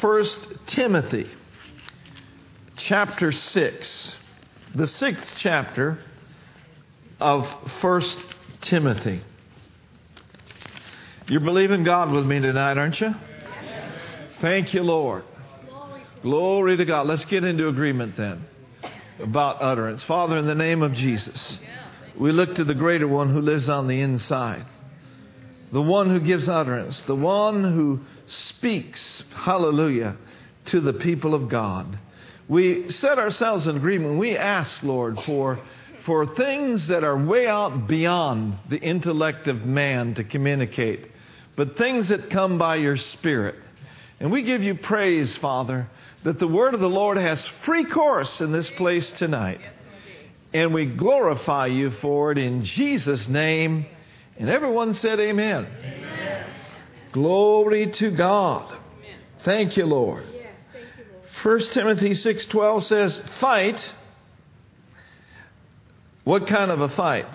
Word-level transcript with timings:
1 0.00 0.24
Timothy 0.66 1.28
chapter 2.76 3.32
6, 3.32 4.16
the 4.74 4.86
sixth 4.86 5.34
chapter 5.36 5.98
of 7.20 7.46
1 7.80 8.02
Timothy. 8.60 9.22
You're 11.26 11.40
believing 11.40 11.82
God 11.82 12.12
with 12.12 12.24
me 12.24 12.40
tonight, 12.40 12.78
aren't 12.78 13.00
you? 13.00 13.14
Thank 14.40 14.72
you, 14.72 14.82
Lord. 14.82 15.24
Glory 16.22 16.76
to 16.76 16.84
God. 16.84 17.06
Let's 17.06 17.24
get 17.24 17.42
into 17.44 17.68
agreement 17.68 18.16
then 18.16 18.44
about 19.18 19.60
utterance. 19.60 20.02
Father, 20.04 20.38
in 20.38 20.46
the 20.46 20.54
name 20.54 20.82
of 20.82 20.92
Jesus, 20.92 21.58
we 22.16 22.30
look 22.30 22.54
to 22.54 22.64
the 22.64 22.74
greater 22.74 23.08
one 23.08 23.32
who 23.32 23.40
lives 23.40 23.68
on 23.68 23.88
the 23.88 24.00
inside, 24.00 24.64
the 25.72 25.82
one 25.82 26.08
who 26.08 26.20
gives 26.20 26.48
utterance, 26.48 27.00
the 27.02 27.14
one 27.14 27.62
who 27.64 28.00
speaks, 28.26 29.22
hallelujah, 29.34 30.16
to 30.66 30.80
the 30.80 30.94
people 30.94 31.34
of 31.34 31.48
God. 31.48 31.98
We 32.48 32.90
set 32.90 33.18
ourselves 33.18 33.66
in 33.66 33.76
agreement. 33.76 34.18
We 34.18 34.36
ask, 34.36 34.82
Lord, 34.82 35.18
for, 35.26 35.60
for 36.06 36.34
things 36.34 36.86
that 36.88 37.04
are 37.04 37.22
way 37.22 37.46
out 37.46 37.86
beyond 37.86 38.58
the 38.70 38.78
intellect 38.78 39.48
of 39.48 39.66
man 39.66 40.14
to 40.14 40.24
communicate, 40.24 41.08
but 41.56 41.76
things 41.76 42.08
that 42.08 42.30
come 42.30 42.56
by 42.56 42.76
your 42.76 42.96
Spirit. 42.96 43.56
And 44.20 44.32
we 44.32 44.42
give 44.42 44.62
you 44.62 44.74
praise, 44.74 45.36
Father, 45.36 45.88
that 46.24 46.38
the 46.38 46.48
word 46.48 46.74
of 46.74 46.80
the 46.80 46.88
Lord 46.88 47.18
has 47.18 47.44
free 47.64 47.84
course 47.84 48.40
in 48.40 48.50
this 48.50 48.70
place 48.70 49.10
tonight. 49.12 49.60
And 50.52 50.72
we 50.72 50.86
glorify 50.86 51.66
you 51.66 51.90
for 51.90 52.32
it 52.32 52.38
in 52.38 52.64
Jesus' 52.64 53.28
name. 53.28 53.86
And 54.38 54.48
everyone 54.48 54.94
said, 54.94 55.18
Amen. 55.18 55.66
amen. 55.84 56.46
Glory 57.12 57.90
to 57.92 58.10
God. 58.10 58.76
Thank 59.44 59.76
you, 59.76 59.86
Lord. 59.86 60.24
1 61.42 61.60
Timothy 61.72 62.10
6:12 62.10 62.82
says, 62.82 63.20
"Fight." 63.40 63.92
What 66.24 66.46
kind 66.46 66.70
of 66.70 66.80
a 66.80 66.88
fight? 66.90 67.26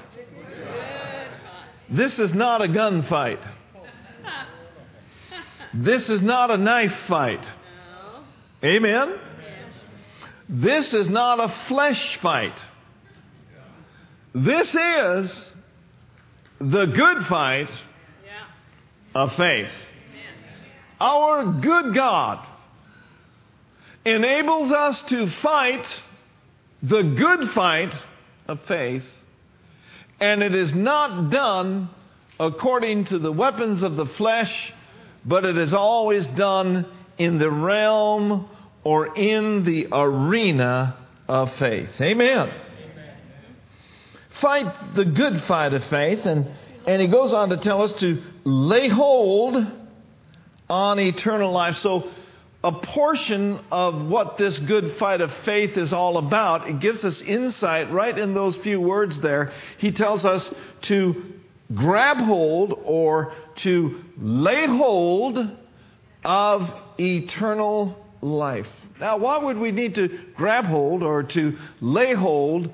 This 1.90 2.20
is 2.20 2.34
not 2.34 2.62
a 2.62 2.68
gunfight. 2.68 3.40
This 5.74 6.08
is 6.08 6.22
not 6.22 6.52
a 6.52 6.58
knife 6.58 6.96
fight. 7.08 7.44
Amen? 8.64 9.16
This 10.48 10.94
is 10.94 11.10
not 11.10 11.40
a 11.40 11.50
flesh 11.68 12.20
fight. 12.22 12.54
This 14.36 14.76
is 14.76 15.50
the 16.72 16.86
good 16.86 17.26
fight 17.28 17.70
of 19.14 19.36
faith. 19.36 19.70
Our 21.00 21.60
good 21.60 21.94
God 21.94 22.46
enables 24.06 24.72
us 24.72 25.02
to 25.10 25.30
fight 25.42 25.86
the 26.82 27.04
good 27.04 27.52
fight 27.52 27.94
of 28.48 28.60
faith, 28.68 29.04
and 30.20 30.42
it 30.42 30.56
is 30.56 30.74
not 30.74 31.30
done 31.30 31.90
according 32.40 33.06
to 33.06 33.20
the 33.20 33.32
weapons 33.32 33.84
of 33.84 33.96
the 33.96 34.06
flesh, 34.06 34.74
but 35.26 35.44
it 35.44 35.58
is 35.58 35.74
always 35.74 36.26
done 36.28 36.86
in 37.18 37.40
the 37.40 37.52
realm 37.52 38.50
or 38.84 39.16
in 39.16 39.66
the 39.66 39.88
arena 39.92 40.98
of 41.28 41.54
faith. 41.56 41.90
Amen. 42.00 42.50
Fight 44.42 44.96
the 44.96 45.06
good 45.06 45.44
fight 45.44 45.74
of 45.74 45.84
faith, 45.86 46.26
and, 46.26 46.48
and 46.88 47.02
he 47.02 47.08
goes 47.08 47.34
on 47.34 47.50
to 47.50 47.58
tell 47.58 47.82
us 47.82 47.94
to 47.94 48.22
lay 48.44 48.90
hold 48.90 49.66
on 50.70 51.00
eternal 51.00 51.52
life. 51.52 51.78
So, 51.78 52.10
a 52.64 52.72
portion 52.72 53.60
of 53.72 54.06
what 54.06 54.38
this 54.38 54.58
good 54.58 54.96
fight 54.98 55.20
of 55.20 55.30
faith 55.44 55.78
is 55.78 55.92
all 55.92 56.18
about, 56.18 56.70
it 56.70 56.80
gives 56.80 57.04
us 57.04 57.22
insight 57.22 57.92
right 57.92 58.18
in 58.18 58.34
those 58.34 58.56
few 58.58 58.80
words 58.80 59.20
there. 59.20 59.52
He 59.80 59.92
tells 59.92 60.24
us 60.24 60.50
to 60.84 61.34
grab 61.74 62.18
hold 62.18 62.80
or 62.86 63.34
to 63.58 64.04
lay 64.18 64.66
hold 64.66 65.38
of 66.24 66.74
eternal 66.98 67.98
life. 68.22 68.68
Now, 69.00 69.18
why 69.18 69.38
would 69.40 69.58
we 69.58 69.72
need 69.72 69.96
to 69.96 70.08
grab 70.36 70.66
hold 70.66 71.04
or 71.04 71.24
to 71.24 71.58
lay 71.82 72.14
hold 72.14 72.72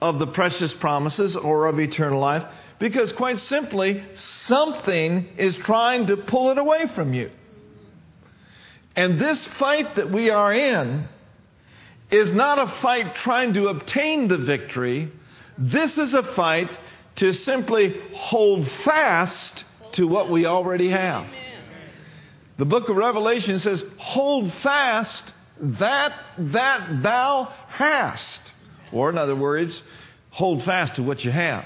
of 0.00 0.18
the 0.18 0.26
precious 0.26 0.72
promises 0.74 1.36
or 1.36 1.66
of 1.66 1.78
eternal 1.80 2.20
life? 2.20 2.44
Because, 2.78 3.12
quite 3.12 3.40
simply, 3.40 4.04
something 4.14 5.26
is 5.36 5.56
trying 5.56 6.06
to 6.06 6.16
pull 6.16 6.50
it 6.50 6.58
away 6.58 6.86
from 6.94 7.12
you. 7.12 7.30
And 8.94 9.20
this 9.20 9.44
fight 9.58 9.96
that 9.96 10.10
we 10.10 10.30
are 10.30 10.52
in 10.52 11.08
is 12.10 12.32
not 12.32 12.58
a 12.58 12.80
fight 12.80 13.16
trying 13.16 13.54
to 13.54 13.68
obtain 13.68 14.28
the 14.28 14.38
victory. 14.38 15.12
This 15.56 15.96
is 15.98 16.14
a 16.14 16.22
fight 16.34 16.70
to 17.16 17.32
simply 17.32 18.00
hold 18.14 18.68
fast 18.84 19.64
to 19.92 20.06
what 20.06 20.30
we 20.30 20.46
already 20.46 20.90
have. 20.90 21.26
The 22.58 22.64
book 22.64 22.88
of 22.88 22.96
Revelation 22.96 23.58
says, 23.58 23.82
Hold 23.98 24.52
fast 24.62 25.22
that 25.60 26.12
that 26.38 27.02
thou 27.02 27.52
hast. 27.68 28.40
Or, 28.92 29.10
in 29.10 29.18
other 29.18 29.36
words, 29.36 29.80
hold 30.30 30.64
fast 30.64 30.96
to 30.96 31.02
what 31.02 31.24
you 31.24 31.30
have. 31.30 31.64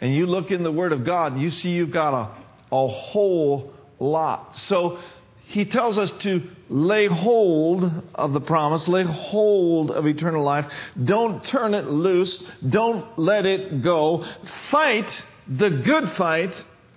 And 0.00 0.14
you 0.14 0.26
look 0.26 0.50
in 0.50 0.62
the 0.62 0.72
Word 0.72 0.92
of 0.92 1.04
God 1.04 1.32
and 1.32 1.42
you 1.42 1.50
see 1.50 1.70
you've 1.70 1.92
got 1.92 2.14
a, 2.14 2.74
a 2.74 2.88
whole 2.88 3.72
lot. 3.98 4.56
So, 4.66 4.98
he 5.46 5.64
tells 5.64 5.98
us 5.98 6.10
to 6.20 6.42
lay 6.68 7.06
hold 7.06 7.90
of 8.14 8.32
the 8.32 8.40
promise, 8.40 8.88
lay 8.88 9.04
hold 9.04 9.90
of 9.90 10.06
eternal 10.06 10.42
life. 10.42 10.72
Don't 11.02 11.44
turn 11.44 11.74
it 11.74 11.86
loose. 11.86 12.42
Don't 12.68 13.18
let 13.18 13.46
it 13.46 13.82
go. 13.82 14.24
Fight 14.70 15.08
the 15.46 15.70
good 15.70 16.10
fight 16.12 16.52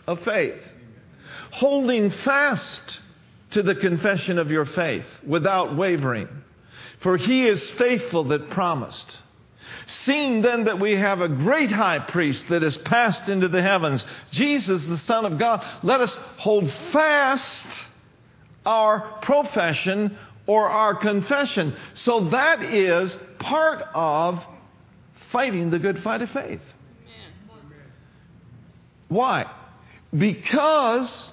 of 0.07 0.21
faith. 0.23 0.59
Holding 1.51 2.09
fast 2.09 2.81
to 3.51 3.63
the 3.63 3.75
confession 3.75 4.37
of 4.37 4.49
your 4.49 4.65
faith 4.65 5.05
without 5.25 5.75
wavering. 5.75 6.27
For 7.01 7.17
he 7.17 7.47
is 7.47 7.69
faithful 7.71 8.25
that 8.25 8.49
promised. 8.49 9.05
Seeing 9.87 10.41
then 10.41 10.65
that 10.65 10.79
we 10.79 10.97
have 10.97 11.21
a 11.21 11.29
great 11.29 11.71
high 11.71 11.99
priest 11.99 12.47
that 12.49 12.61
has 12.61 12.75
passed 12.77 13.29
into 13.29 13.47
the 13.47 13.61
heavens, 13.61 14.05
Jesus, 14.31 14.83
the 14.83 14.97
Son 14.97 15.25
of 15.25 15.37
God, 15.39 15.65
let 15.81 16.01
us 16.01 16.13
hold 16.37 16.69
fast 16.91 17.65
our 18.65 19.19
profession 19.21 20.17
or 20.45 20.67
our 20.67 20.93
confession. 20.93 21.73
So 21.93 22.29
that 22.29 22.61
is 22.61 23.15
part 23.39 23.81
of 23.93 24.43
fighting 25.31 25.69
the 25.69 25.79
good 25.79 26.03
fight 26.03 26.21
of 26.21 26.31
faith. 26.31 26.61
Why? 29.07 29.49
Because 30.15 31.31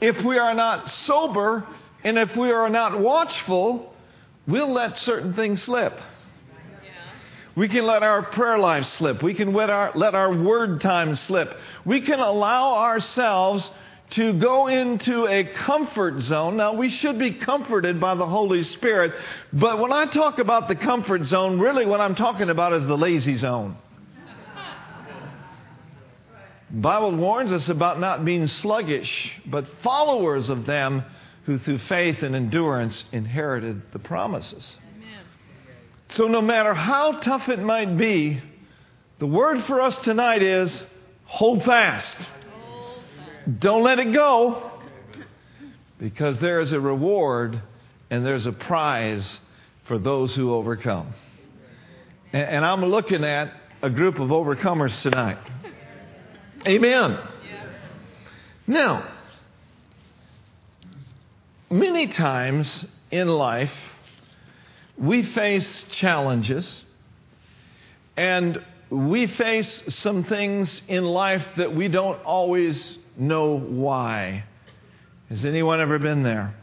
if 0.00 0.22
we 0.24 0.38
are 0.38 0.54
not 0.54 0.88
sober 0.88 1.66
and 2.02 2.18
if 2.18 2.34
we 2.34 2.50
are 2.50 2.70
not 2.70 2.98
watchful, 2.98 3.94
we'll 4.46 4.72
let 4.72 4.98
certain 4.98 5.34
things 5.34 5.62
slip. 5.62 5.98
We 7.60 7.68
can 7.68 7.84
let 7.84 8.02
our 8.02 8.22
prayer 8.22 8.56
life 8.56 8.86
slip. 8.86 9.22
We 9.22 9.34
can 9.34 9.52
let 9.52 9.68
our, 9.68 9.92
let 9.94 10.14
our 10.14 10.34
word 10.34 10.80
time 10.80 11.14
slip. 11.14 11.54
We 11.84 12.00
can 12.00 12.18
allow 12.18 12.76
ourselves 12.76 13.68
to 14.12 14.32
go 14.32 14.68
into 14.68 15.26
a 15.26 15.44
comfort 15.44 16.22
zone. 16.22 16.56
Now, 16.56 16.72
we 16.72 16.88
should 16.88 17.18
be 17.18 17.34
comforted 17.34 18.00
by 18.00 18.14
the 18.14 18.24
Holy 18.24 18.62
Spirit, 18.62 19.12
but 19.52 19.78
when 19.78 19.92
I 19.92 20.06
talk 20.06 20.38
about 20.38 20.68
the 20.68 20.74
comfort 20.74 21.26
zone, 21.26 21.60
really 21.60 21.84
what 21.84 22.00
I'm 22.00 22.14
talking 22.14 22.48
about 22.48 22.72
is 22.72 22.86
the 22.86 22.96
lazy 22.96 23.36
zone. 23.36 23.76
Bible 26.70 27.14
warns 27.14 27.52
us 27.52 27.68
about 27.68 28.00
not 28.00 28.24
being 28.24 28.46
sluggish, 28.46 29.32
but 29.44 29.66
followers 29.82 30.48
of 30.48 30.64
them 30.64 31.04
who 31.44 31.58
through 31.58 31.80
faith 31.80 32.22
and 32.22 32.34
endurance 32.34 33.04
inherited 33.12 33.82
the 33.92 33.98
promises. 33.98 34.76
So 36.12 36.26
no 36.26 36.42
matter 36.42 36.74
how 36.74 37.12
tough 37.20 37.48
it 37.48 37.60
might 37.60 37.96
be, 37.96 38.42
the 39.18 39.26
word 39.26 39.64
for 39.66 39.80
us 39.80 39.96
tonight 40.02 40.42
is 40.42 40.76
hold 41.24 41.62
fast. 41.64 42.16
Don't 43.58 43.82
let 43.82 43.98
it 43.98 44.12
go 44.12 44.70
because 45.98 46.38
there 46.38 46.60
is 46.60 46.72
a 46.72 46.80
reward 46.80 47.62
and 48.10 48.26
there's 48.26 48.46
a 48.46 48.52
prize 48.52 49.38
for 49.84 49.98
those 49.98 50.34
who 50.34 50.52
overcome. 50.52 51.14
And 52.32 52.64
I'm 52.64 52.84
looking 52.84 53.24
at 53.24 53.52
a 53.82 53.90
group 53.90 54.18
of 54.18 54.30
overcomers 54.30 55.00
tonight. 55.02 55.38
Amen. 56.66 57.18
Now, 58.66 59.08
many 61.70 62.08
times 62.08 62.84
in 63.10 63.28
life, 63.28 63.72
we 65.00 65.22
face 65.22 65.84
challenges 65.90 66.84
and 68.16 68.62
we 68.90 69.26
face 69.26 69.82
some 69.88 70.24
things 70.24 70.82
in 70.88 71.04
life 71.04 71.44
that 71.56 71.74
we 71.74 71.88
don't 71.88 72.22
always 72.24 72.98
know 73.16 73.58
why. 73.58 74.44
Has 75.30 75.44
anyone 75.44 75.80
ever 75.80 75.98
been 75.98 76.22
there? 76.22 76.54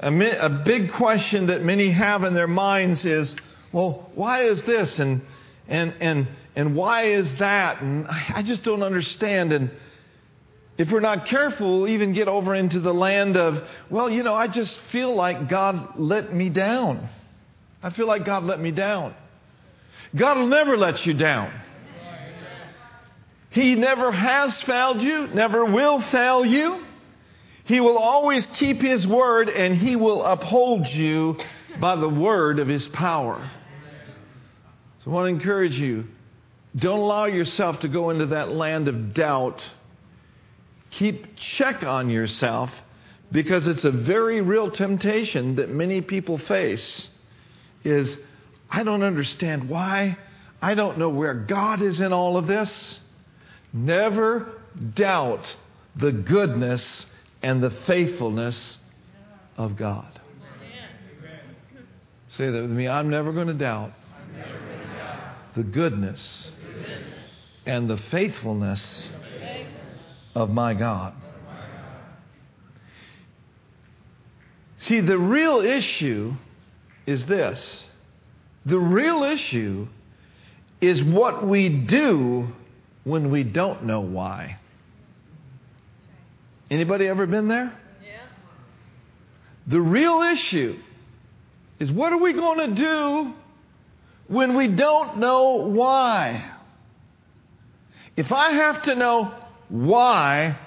A, 0.00 0.10
a 0.38 0.48
big 0.48 0.92
question 0.92 1.46
that 1.46 1.62
many 1.62 1.90
have 1.90 2.24
in 2.24 2.34
their 2.34 2.48
minds 2.48 3.04
is, 3.04 3.36
well, 3.72 4.10
why 4.14 4.44
is 4.44 4.62
this 4.62 4.98
and 4.98 5.20
and 5.68 5.94
and 6.00 6.26
and 6.56 6.74
why 6.74 7.04
is 7.04 7.32
that? 7.38 7.82
And 7.82 8.08
I 8.08 8.42
just 8.42 8.64
don't 8.64 8.82
understand. 8.82 9.52
And 9.52 9.70
if 10.80 10.90
we're 10.90 11.00
not 11.00 11.26
careful, 11.26 11.80
we'll 11.80 11.88
even 11.88 12.14
get 12.14 12.26
over 12.26 12.54
into 12.54 12.80
the 12.80 12.94
land 12.94 13.36
of, 13.36 13.62
well, 13.90 14.08
you 14.08 14.22
know, 14.22 14.34
I 14.34 14.46
just 14.46 14.78
feel 14.90 15.14
like 15.14 15.46
God 15.46 15.98
let 15.98 16.32
me 16.32 16.48
down. 16.48 17.06
I 17.82 17.90
feel 17.90 18.06
like 18.06 18.24
God 18.24 18.44
let 18.44 18.58
me 18.58 18.70
down. 18.70 19.14
God 20.16 20.38
will 20.38 20.46
never 20.46 20.78
let 20.78 21.04
you 21.04 21.12
down. 21.12 21.52
He 23.50 23.74
never 23.74 24.10
has 24.10 24.58
failed 24.62 25.02
you, 25.02 25.26
never 25.26 25.66
will 25.66 26.00
fail 26.00 26.46
you. 26.46 26.82
He 27.64 27.80
will 27.80 27.98
always 27.98 28.46
keep 28.46 28.80
His 28.80 29.06
word 29.06 29.50
and 29.50 29.76
He 29.76 29.96
will 29.96 30.24
uphold 30.24 30.88
you 30.88 31.36
by 31.78 31.96
the 31.96 32.08
word 32.08 32.58
of 32.58 32.68
His 32.68 32.88
power. 32.88 33.50
So 35.04 35.10
I 35.10 35.14
want 35.14 35.24
to 35.26 35.34
encourage 35.34 35.74
you 35.74 36.06
don't 36.74 37.00
allow 37.00 37.26
yourself 37.26 37.80
to 37.80 37.88
go 37.88 38.08
into 38.08 38.26
that 38.26 38.48
land 38.48 38.88
of 38.88 39.12
doubt. 39.12 39.60
Keep 40.90 41.36
check 41.36 41.82
on 41.82 42.10
yourself 42.10 42.70
because 43.32 43.66
it's 43.66 43.84
a 43.84 43.92
very 43.92 44.40
real 44.40 44.70
temptation 44.70 45.56
that 45.56 45.70
many 45.70 46.00
people 46.00 46.38
face 46.38 47.06
is 47.84 48.16
I 48.70 48.82
don't 48.82 49.02
understand 49.02 49.68
why. 49.68 50.16
I 50.62 50.74
don't 50.74 50.98
know 50.98 51.08
where 51.08 51.34
God 51.34 51.80
is 51.82 52.00
in 52.00 52.12
all 52.12 52.36
of 52.36 52.46
this. 52.46 53.00
Never 53.72 54.60
doubt 54.94 55.54
the 55.96 56.12
goodness 56.12 57.06
and 57.42 57.62
the 57.62 57.70
faithfulness 57.70 58.78
of 59.56 59.76
God. 59.76 60.20
Say 62.36 62.50
that 62.50 62.62
with 62.62 62.70
me. 62.70 62.88
I'm 62.88 63.10
never 63.10 63.32
going 63.32 63.48
to 63.48 63.54
doubt 63.54 63.92
the 65.56 65.62
goodness 65.64 66.52
and 67.66 67.90
the 67.90 67.96
faithfulness 67.96 69.08
of 70.34 70.50
my 70.50 70.74
God. 70.74 71.14
See, 74.78 75.00
the 75.00 75.18
real 75.18 75.60
issue 75.60 76.34
is 77.06 77.26
this 77.26 77.84
the 78.66 78.78
real 78.78 79.24
issue 79.24 79.88
is 80.80 81.02
what 81.02 81.46
we 81.46 81.68
do 81.68 82.48
when 83.04 83.30
we 83.30 83.42
don't 83.42 83.84
know 83.84 84.00
why. 84.00 84.58
Anybody 86.70 87.06
ever 87.06 87.26
been 87.26 87.48
there? 87.48 87.72
Yeah. 88.04 88.20
The 89.66 89.80
real 89.80 90.22
issue 90.22 90.78
is 91.78 91.90
what 91.90 92.12
are 92.12 92.18
we 92.18 92.32
going 92.32 92.74
to 92.74 92.74
do 92.74 93.32
when 94.28 94.54
we 94.54 94.68
don't 94.68 95.18
know 95.18 95.66
why? 95.66 96.52
If 98.16 98.30
I 98.30 98.52
have 98.52 98.82
to 98.84 98.94
know 98.94 99.34
why 99.70 100.58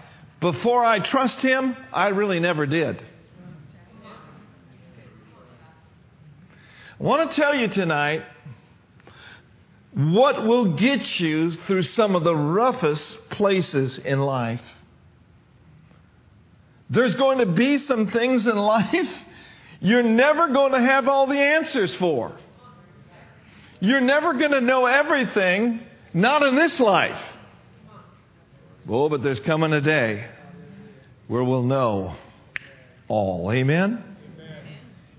before 0.42 0.84
I 0.84 1.00
trust 1.00 1.42
Him, 1.42 1.76
I 1.92 2.10
really 2.10 2.40
never 2.40 2.66
did. 2.66 3.02
I 7.00 7.04
want 7.04 7.30
to 7.30 7.36
tell 7.36 7.54
you 7.54 7.68
tonight 7.68 8.24
what 9.94 10.46
will 10.46 10.76
get 10.76 11.20
you 11.20 11.52
through 11.68 11.84
some 11.84 12.16
of 12.16 12.24
the 12.24 12.36
roughest 12.36 13.18
places 13.30 13.98
in 13.98 14.20
life. 14.20 14.62
There's 16.90 17.16
going 17.16 17.40
to 17.40 17.46
be 17.46 17.78
some 17.78 18.08
things 18.08 18.48
in 18.48 18.56
life 18.58 19.10
you're 19.84 20.02
never 20.02 20.48
going 20.48 20.72
to 20.72 20.80
have 20.80 21.10
all 21.10 21.28
the 21.28 21.38
answers 21.38 21.94
for. 21.96 22.32
You're 23.82 24.00
never 24.00 24.34
going 24.34 24.52
to 24.52 24.62
know 24.62 24.86
everything, 24.86 25.82
not 26.14 26.42
in 26.42 26.56
this 26.56 26.80
life. 26.80 27.22
Oh, 28.88 29.10
but 29.10 29.24
there's 29.24 29.40
coming 29.40 29.72
a 29.74 29.82
day 29.82 30.28
where 31.28 31.44
we'll 31.44 31.64
know 31.64 32.16
all. 33.08 33.52
Amen? 33.52 34.04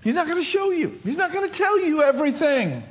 He's 0.01 0.13
not 0.13 0.27
going 0.27 0.43
to 0.43 0.49
show 0.49 0.69
you, 0.71 0.99
He's 1.03 1.17
not 1.17 1.33
going 1.33 1.49
to 1.49 1.57
tell 1.57 1.79
you 1.79 2.03
everything. 2.03 2.83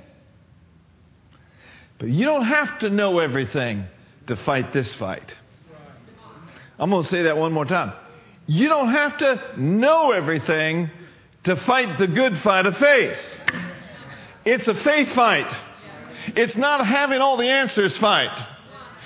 But 1.99 2.09
you 2.09 2.25
don't 2.25 2.44
have 2.44 2.81
to 2.81 2.91
know 2.91 3.21
everything 3.21 3.85
to 4.26 4.37
fight 4.37 4.73
this 4.73 4.93
fight. 4.94 5.32
I'm 6.79 6.91
going 6.91 7.05
to 7.05 7.09
say 7.09 7.23
that 7.23 7.37
one 7.37 7.53
more 7.53 7.65
time. 7.65 7.93
You 8.47 8.69
don't 8.69 8.91
have 8.91 9.17
to 9.19 9.61
know 9.61 10.11
everything 10.11 10.91
to 11.44 11.56
fight 11.56 11.99
the 11.99 12.09
good 12.09 12.37
fight 12.38 12.67
of 12.67 12.76
faith. 12.76 13.17
It's 14.44 14.67
a 14.67 14.75
faith 14.75 15.12
fight. 15.15 15.47
It's 16.35 16.56
not 16.56 16.85
having 16.87 17.21
all 17.21 17.37
the 17.37 17.49
answers 17.49 17.97
fight. 17.97 18.53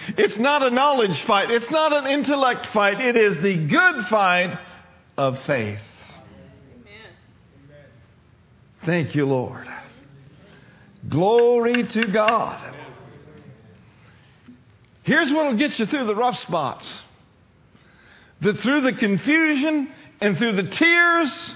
It's 0.09 0.39
not 0.39 0.63
a 0.63 0.71
knowledge 0.71 1.21
fight. 1.25 1.51
It's 1.51 1.71
not 1.71 1.93
an 1.93 2.07
intellect 2.07 2.67
fight. 2.69 3.01
It 3.01 3.17
is 3.17 3.37
the 3.39 3.67
good 3.67 4.07
fight 4.07 4.59
of 5.17 5.39
faith. 5.43 5.81
Amen. 6.75 7.11
Thank 8.85 9.15
you, 9.15 9.27
Lord. 9.27 9.67
Glory 11.09 11.87
to 11.87 12.07
God. 12.07 12.75
Here's 15.03 15.33
what 15.33 15.47
will 15.47 15.57
get 15.57 15.79
you 15.79 15.87
through 15.87 16.05
the 16.05 16.15
rough 16.15 16.39
spots. 16.41 17.03
That 18.43 18.61
through 18.61 18.83
the 18.83 18.93
confusion 18.93 19.91
and 20.21 20.37
through 20.37 20.53
the 20.53 20.69
tears, 20.69 21.55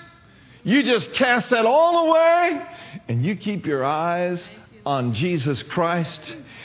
you 0.64 0.82
just 0.82 1.12
cast 1.12 1.50
that 1.50 1.66
all 1.66 2.08
away 2.08 2.66
and 3.08 3.24
you 3.24 3.36
keep 3.36 3.66
your 3.66 3.84
eyes 3.84 4.42
on 4.84 5.14
Jesus 5.14 5.62
Christ 5.62 6.20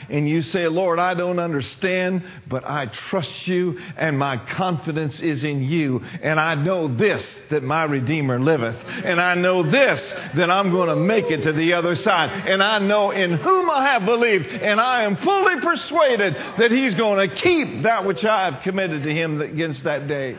and 0.09 0.27
you 0.27 0.41
say, 0.41 0.67
Lord, 0.67 0.99
I 0.99 1.13
don't 1.13 1.39
understand, 1.39 2.23
but 2.47 2.63
I 2.63 2.85
trust 2.85 3.47
you 3.47 3.77
and 3.97 4.17
my 4.17 4.37
confidence 4.37 5.19
is 5.19 5.43
in 5.43 5.63
you. 5.63 6.01
And 6.21 6.39
I 6.39 6.55
know 6.55 6.87
this, 6.87 7.23
that 7.49 7.63
my 7.63 7.83
Redeemer 7.83 8.39
liveth. 8.39 8.77
And 8.85 9.19
I 9.19 9.35
know 9.35 9.63
this, 9.63 10.01
that 10.35 10.49
I'm 10.49 10.71
going 10.71 10.89
to 10.89 10.95
make 10.95 11.25
it 11.25 11.43
to 11.43 11.51
the 11.51 11.73
other 11.73 11.95
side. 11.95 12.47
And 12.47 12.63
I 12.63 12.79
know 12.79 13.11
in 13.11 13.33
whom 13.33 13.69
I 13.69 13.87
have 13.87 14.05
believed. 14.05 14.47
And 14.47 14.79
I 14.79 15.03
am 15.03 15.17
fully 15.17 15.59
persuaded 15.61 16.35
that 16.57 16.71
he's 16.71 16.95
going 16.95 17.29
to 17.29 17.35
keep 17.35 17.83
that 17.83 18.05
which 18.05 18.23
I 18.23 18.49
have 18.49 18.63
committed 18.63 19.03
to 19.03 19.13
him 19.13 19.41
against 19.41 19.83
that 19.83 20.07
day. 20.07 20.37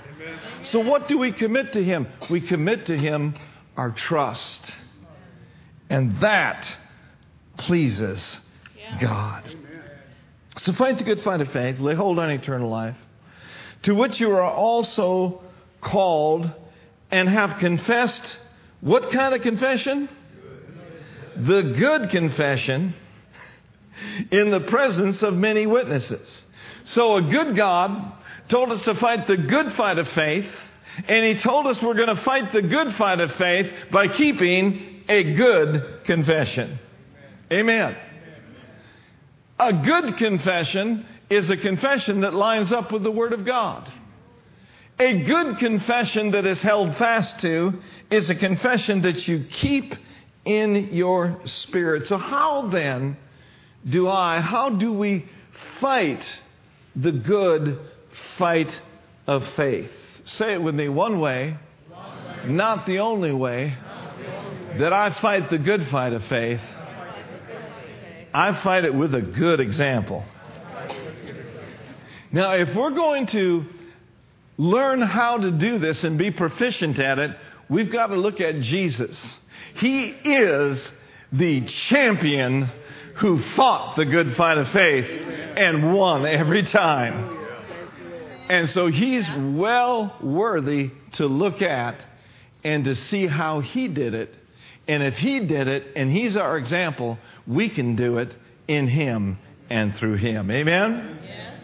So 0.70 0.80
what 0.80 1.08
do 1.08 1.18
we 1.18 1.32
commit 1.32 1.74
to 1.74 1.84
him? 1.84 2.08
We 2.30 2.40
commit 2.40 2.86
to 2.86 2.96
him 2.96 3.34
our 3.76 3.90
trust. 3.90 4.72
And 5.90 6.20
that 6.20 6.66
pleases 7.58 8.38
God. 9.00 9.44
So 10.58 10.72
fight 10.72 10.98
the 10.98 11.04
good 11.04 11.20
fight 11.20 11.40
of 11.40 11.50
faith, 11.52 11.78
lay 11.78 11.94
hold 11.94 12.18
on 12.18 12.30
eternal 12.30 12.68
life, 12.68 12.96
to 13.82 13.94
which 13.94 14.20
you 14.20 14.30
are 14.30 14.42
also 14.42 15.42
called 15.80 16.50
and 17.10 17.28
have 17.28 17.58
confessed. 17.58 18.36
What 18.80 19.10
kind 19.12 19.34
of 19.34 19.42
confession? 19.42 20.08
The 21.36 21.74
good 21.78 22.10
confession 22.10 22.94
in 24.30 24.50
the 24.50 24.60
presence 24.60 25.22
of 25.22 25.34
many 25.34 25.66
witnesses. 25.66 26.42
So 26.84 27.16
a 27.16 27.22
good 27.22 27.54
God 27.56 28.12
told 28.48 28.72
us 28.72 28.84
to 28.84 28.94
fight 28.94 29.26
the 29.26 29.36
good 29.36 29.74
fight 29.74 29.98
of 29.98 30.08
faith, 30.08 30.46
and 31.06 31.24
He 31.24 31.40
told 31.40 31.66
us 31.66 31.80
we're 31.82 31.94
going 31.94 32.14
to 32.14 32.22
fight 32.22 32.52
the 32.52 32.62
good 32.62 32.94
fight 32.94 33.20
of 33.20 33.32
faith 33.32 33.70
by 33.92 34.08
keeping 34.08 35.04
a 35.08 35.34
good 35.34 36.04
confession. 36.04 36.78
Amen. 37.50 37.96
A 39.58 39.72
good 39.72 40.16
confession 40.18 41.06
is 41.30 41.50
a 41.50 41.56
confession 41.56 42.20
that 42.20 42.34
lines 42.34 42.72
up 42.72 42.92
with 42.92 43.02
the 43.02 43.10
Word 43.10 43.32
of 43.32 43.44
God. 43.44 43.90
A 44.98 45.22
good 45.22 45.58
confession 45.58 46.32
that 46.32 46.44
is 46.44 46.60
held 46.60 46.96
fast 46.96 47.40
to 47.40 47.80
is 48.10 48.28
a 48.30 48.34
confession 48.34 49.02
that 49.02 49.28
you 49.28 49.44
keep 49.50 49.94
in 50.44 50.88
your 50.92 51.40
spirit. 51.44 52.06
So, 52.06 52.18
how 52.18 52.68
then 52.68 53.16
do 53.88 54.08
I, 54.08 54.40
how 54.40 54.70
do 54.70 54.92
we 54.92 55.26
fight 55.80 56.24
the 56.96 57.12
good 57.12 57.78
fight 58.36 58.80
of 59.26 59.46
faith? 59.54 59.90
Say 60.24 60.54
it 60.54 60.62
with 60.62 60.74
me 60.74 60.88
one 60.88 61.20
way, 61.20 61.56
not 62.46 62.86
the 62.86 62.98
only 62.98 63.32
way 63.32 63.74
that 64.78 64.92
I 64.92 65.10
fight 65.20 65.48
the 65.50 65.58
good 65.58 65.88
fight 65.88 66.12
of 66.12 66.24
faith 66.24 66.60
I 68.38 68.62
fight 68.62 68.84
it 68.84 68.94
with 68.94 69.16
a 69.16 69.20
good 69.20 69.58
example. 69.58 70.22
Now, 72.30 72.52
if 72.52 72.72
we're 72.72 72.92
going 72.92 73.26
to 73.26 73.64
learn 74.56 75.02
how 75.02 75.38
to 75.38 75.50
do 75.50 75.80
this 75.80 76.04
and 76.04 76.16
be 76.16 76.30
proficient 76.30 77.00
at 77.00 77.18
it, 77.18 77.36
we've 77.68 77.90
got 77.90 78.06
to 78.06 78.14
look 78.14 78.40
at 78.40 78.60
Jesus. 78.60 79.18
He 79.80 80.04
is 80.04 80.88
the 81.32 81.62
champion 81.62 82.70
who 83.16 83.42
fought 83.56 83.96
the 83.96 84.04
good 84.04 84.36
fight 84.36 84.56
of 84.56 84.68
faith 84.68 85.06
and 85.56 85.92
won 85.92 86.24
every 86.24 86.62
time. 86.62 87.36
And 88.48 88.70
so 88.70 88.86
he's 88.86 89.28
well 89.36 90.16
worthy 90.22 90.92
to 91.14 91.26
look 91.26 91.60
at 91.60 92.00
and 92.62 92.84
to 92.84 92.94
see 92.94 93.26
how 93.26 93.58
He 93.58 93.88
did 93.88 94.14
it. 94.14 94.32
And 94.86 95.02
if 95.02 95.16
He 95.16 95.40
did 95.40 95.66
it 95.66 95.88
and 95.96 96.08
He's 96.08 96.36
our 96.36 96.56
example, 96.56 97.18
we 97.48 97.70
can 97.70 97.96
do 97.96 98.18
it 98.18 98.34
in 98.68 98.86
Him 98.86 99.38
and 99.70 99.94
through 99.94 100.16
Him. 100.16 100.50
Amen? 100.50 101.18
Yes. 101.24 101.54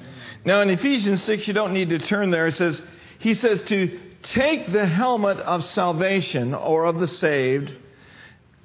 Now 0.45 0.63
in 0.63 0.71
Ephesians 0.71 1.23
6, 1.23 1.47
you 1.47 1.55
don't 1.55 1.75
need 1.75 1.91
to 1.91 1.99
turn 1.99 2.31
there. 2.31 2.47
It 2.47 2.57
says, 2.57 2.81
He 3.19 3.35
says 3.35 3.61
to 3.63 4.01
take 4.23 4.73
the 4.73 4.87
helmet 4.87 5.39
of 5.39 5.65
salvation 5.67 6.55
or 6.55 6.87
of 6.87 6.99
the 6.99 7.09
saved 7.09 7.75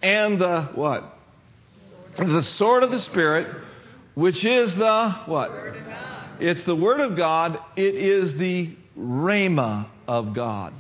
and 0.01 0.39
the 0.39 0.69
what? 0.75 1.17
The 2.17 2.43
sword 2.43 2.83
of 2.83 2.91
the 2.91 2.99
Spirit, 2.99 3.47
which 4.15 4.43
is 4.43 4.73
the 4.75 5.11
what? 5.25 5.51
It's 6.39 6.63
the 6.63 6.75
Word 6.75 7.01
of 7.01 7.17
God. 7.17 7.59
It 7.75 7.95
is 7.95 8.33
the 8.35 8.75
Rhema 8.97 9.88
of 10.07 10.33
God. 10.33 10.73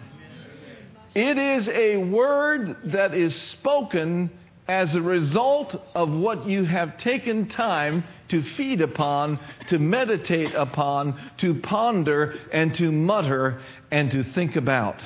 It 1.15 1.37
is 1.37 1.67
a 1.67 1.97
word 1.97 2.77
that 2.91 3.13
is 3.13 3.35
spoken 3.35 4.29
as 4.69 4.93
a 4.93 5.01
result 5.01 5.75
of 5.95 6.11
what 6.11 6.45
you 6.45 6.63
have 6.63 6.95
taken 6.99 7.49
time 7.49 8.03
to 8.27 8.43
feed 8.55 8.81
upon, 8.81 9.39
to 9.67 9.79
meditate 9.79 10.53
upon, 10.53 11.19
to 11.39 11.55
ponder, 11.55 12.35
and 12.53 12.75
to 12.75 12.91
mutter, 12.91 13.59
and 13.89 14.11
to 14.11 14.23
think 14.23 14.55
about. 14.55 15.01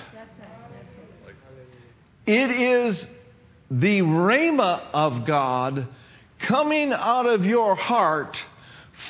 It 2.26 2.52
is 2.52 3.06
the 3.72 4.02
Rhema 4.02 4.84
of 4.94 5.26
God 5.26 5.88
coming 6.40 6.92
out 6.92 7.26
of 7.26 7.46
your 7.46 7.76
heart, 7.76 8.36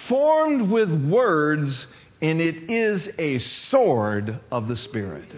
formed 0.07 0.69
with 0.69 0.93
words, 1.09 1.87
and 2.21 2.39
it 2.39 2.69
is 2.71 3.09
a 3.17 3.39
sword 3.39 4.39
of 4.51 4.67
the 4.67 4.77
Spirit. 4.77 5.31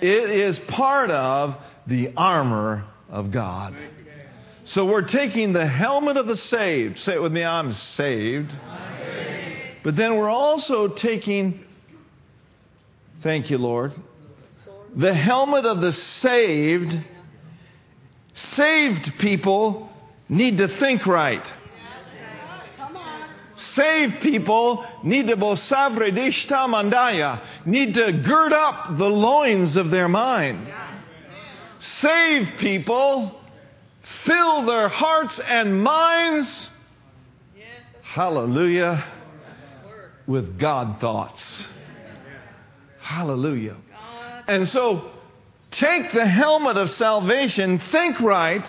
It 0.00 0.30
is 0.30 0.56
part 0.68 1.10
of 1.10 1.56
the 1.88 2.12
armor 2.16 2.84
of 3.14 3.30
God. 3.30 3.74
So 4.64 4.84
we're 4.84 5.02
taking 5.06 5.52
the 5.52 5.66
helmet 5.66 6.16
of 6.16 6.26
the 6.26 6.36
saved. 6.36 6.98
Say 6.98 7.14
it 7.14 7.22
with 7.22 7.32
me 7.32 7.44
I'm 7.44 7.72
saved. 7.72 8.50
But 9.84 9.94
then 9.94 10.16
we're 10.16 10.30
also 10.30 10.88
taking, 10.88 11.64
thank 13.22 13.50
you, 13.50 13.58
Lord, 13.58 13.92
the 14.96 15.14
helmet 15.14 15.64
of 15.64 15.80
the 15.80 15.92
saved. 15.92 16.92
Saved 18.34 19.12
people 19.20 19.88
need 20.28 20.58
to 20.58 20.66
think 20.78 21.06
right. 21.06 21.46
Saved 23.56 24.20
people 24.22 24.84
need 25.04 25.28
to 25.28 25.36
bosabre 25.36 26.10
dishta 26.10 26.66
mandaya, 26.66 27.40
need 27.64 27.94
to 27.94 28.12
gird 28.12 28.52
up 28.52 28.98
the 28.98 29.08
loins 29.08 29.76
of 29.76 29.90
their 29.90 30.08
mind. 30.08 30.66
Saved 32.00 32.58
people 32.58 33.40
fill 34.24 34.66
their 34.66 34.88
hearts 34.88 35.38
and 35.38 35.82
minds, 35.82 36.70
hallelujah, 38.02 39.04
with 40.26 40.58
God 40.58 41.00
thoughts. 41.00 41.66
Hallelujah. 43.00 43.76
And 44.46 44.68
so 44.68 45.10
take 45.72 46.12
the 46.12 46.26
helmet 46.26 46.76
of 46.76 46.90
salvation, 46.90 47.78
think 47.78 48.20
right, 48.20 48.66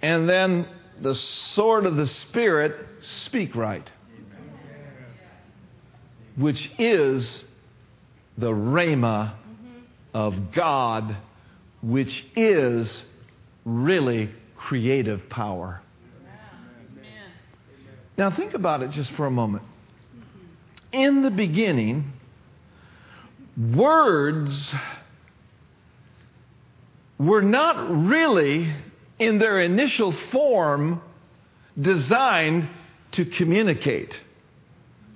and 0.00 0.28
then 0.28 0.66
the 1.00 1.14
sword 1.14 1.86
of 1.86 1.96
the 1.96 2.06
Spirit, 2.06 2.86
speak 3.00 3.56
right, 3.56 3.88
which 6.36 6.70
is 6.78 7.44
the 8.38 8.50
Rhema 8.50 9.34
of 10.14 10.52
God, 10.52 11.16
which 11.82 12.24
is 12.36 13.02
really 13.64 14.30
creative 14.56 15.28
power. 15.28 15.82
Now, 18.16 18.30
think 18.30 18.54
about 18.54 18.82
it 18.82 18.90
just 18.90 19.10
for 19.12 19.26
a 19.26 19.30
moment. 19.30 19.64
In 20.92 21.22
the 21.22 21.30
beginning, 21.30 22.12
words 23.56 24.74
were 27.18 27.42
not 27.42 27.90
really 28.08 28.72
in 29.18 29.38
their 29.38 29.60
initial 29.60 30.12
form 30.30 31.00
designed 31.80 32.68
to 33.12 33.24
communicate 33.24 34.20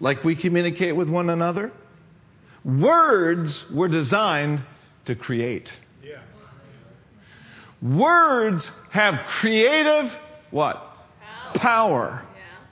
like 0.01 0.25
we 0.25 0.37
communicate 0.37 0.95
with 0.95 1.09
one 1.09 1.31
another. 1.31 1.73
Words 2.65 3.65
were 3.73 3.89
designed 3.89 4.63
to 5.07 5.15
create. 5.15 5.71
Words 7.83 8.71
have 8.91 9.15
creative 9.41 10.11
what? 10.51 10.77
Power. 11.53 11.59
Power. 11.59 12.23
Yeah. 12.35 12.67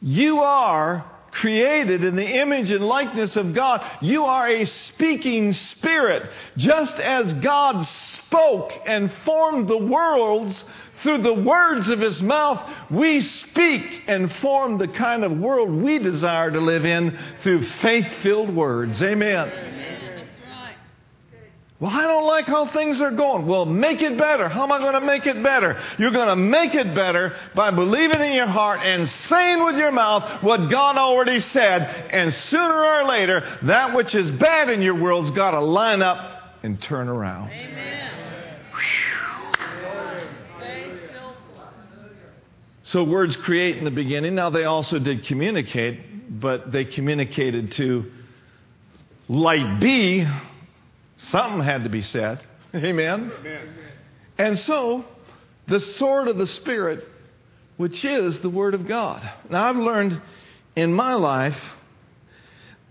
You 0.00 0.40
are 0.40 1.10
created 1.30 2.04
in 2.04 2.16
the 2.16 2.26
image 2.26 2.70
and 2.70 2.84
likeness 2.84 3.36
of 3.36 3.54
God. 3.54 3.84
You 4.00 4.24
are 4.24 4.48
a 4.48 4.64
speaking 4.64 5.52
spirit. 5.52 6.30
Just 6.56 6.94
as 6.94 7.32
God 7.34 7.84
spoke 7.84 8.72
and 8.86 9.12
formed 9.24 9.68
the 9.68 9.78
worlds 9.78 10.64
through 11.02 11.22
the 11.22 11.34
words 11.34 11.88
of 11.88 12.00
his 12.00 12.22
mouth, 12.22 12.60
we 12.90 13.20
speak 13.20 13.82
and 14.06 14.32
form 14.36 14.78
the 14.78 14.88
kind 14.88 15.24
of 15.24 15.32
world 15.38 15.70
we 15.70 15.98
desire 15.98 16.50
to 16.50 16.60
live 16.60 16.84
in 16.84 17.18
through 17.42 17.66
faith 17.82 18.06
filled 18.22 18.54
words. 18.54 19.02
Amen. 19.02 19.83
Well, 21.84 21.92
I 21.92 22.06
don't 22.06 22.24
like 22.24 22.46
how 22.46 22.64
things 22.72 22.98
are 23.02 23.10
going. 23.10 23.44
Well, 23.44 23.66
make 23.66 24.00
it 24.00 24.16
better. 24.16 24.48
How 24.48 24.62
am 24.62 24.72
I 24.72 24.78
going 24.78 24.94
to 24.94 25.02
make 25.02 25.26
it 25.26 25.42
better? 25.42 25.78
You're 25.98 26.12
going 26.12 26.28
to 26.28 26.36
make 26.36 26.74
it 26.74 26.94
better 26.94 27.36
by 27.54 27.72
believing 27.72 28.22
in 28.22 28.32
your 28.32 28.46
heart 28.46 28.80
and 28.82 29.06
saying 29.06 29.62
with 29.62 29.76
your 29.76 29.92
mouth 29.92 30.42
what 30.42 30.70
God 30.70 30.96
already 30.96 31.40
said. 31.40 31.82
And 32.10 32.32
sooner 32.32 32.74
or 32.74 33.04
later, 33.04 33.58
that 33.64 33.94
which 33.94 34.14
is 34.14 34.30
bad 34.30 34.70
in 34.70 34.80
your 34.80 34.94
world's 34.94 35.32
got 35.32 35.50
to 35.50 35.60
line 35.60 36.00
up 36.00 36.56
and 36.62 36.80
turn 36.80 37.06
around. 37.06 37.50
Amen. 37.50 38.12
So 42.84 43.04
words 43.04 43.36
create 43.36 43.76
in 43.76 43.84
the 43.84 43.90
beginning. 43.90 44.34
Now 44.34 44.48
they 44.48 44.64
also 44.64 44.98
did 44.98 45.26
communicate, 45.26 46.40
but 46.40 46.72
they 46.72 46.86
communicated 46.86 47.72
to 47.72 48.10
light 49.28 49.80
B 49.80 50.26
Something 51.30 51.62
had 51.62 51.84
to 51.84 51.90
be 51.90 52.02
said. 52.02 52.40
Amen? 52.74 53.32
Amen. 53.40 53.68
And 54.36 54.58
so, 54.58 55.04
the 55.66 55.80
sword 55.80 56.28
of 56.28 56.36
the 56.36 56.46
Spirit, 56.46 57.04
which 57.76 58.04
is 58.04 58.40
the 58.40 58.50
Word 58.50 58.74
of 58.74 58.86
God. 58.86 59.28
Now, 59.48 59.64
I've 59.64 59.76
learned 59.76 60.20
in 60.76 60.92
my 60.92 61.14
life 61.14 61.58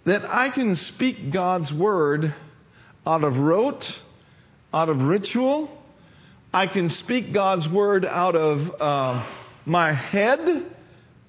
that 0.06 0.26
I 0.26 0.50
can 0.50 0.76
speak 0.76 1.32
God's 1.32 1.72
Word 1.72 2.34
out 3.06 3.24
of 3.24 3.38
rote, 3.38 3.86
out 4.74 4.90
of 4.90 5.02
ritual. 5.02 5.70
I 6.54 6.68
can 6.68 6.90
speak 6.90 7.34
God's 7.34 7.68
Word 7.68 8.06
out 8.06 8.36
of 8.36 8.82
uh, 8.82 9.26
my 9.66 9.94
head, 9.94 10.66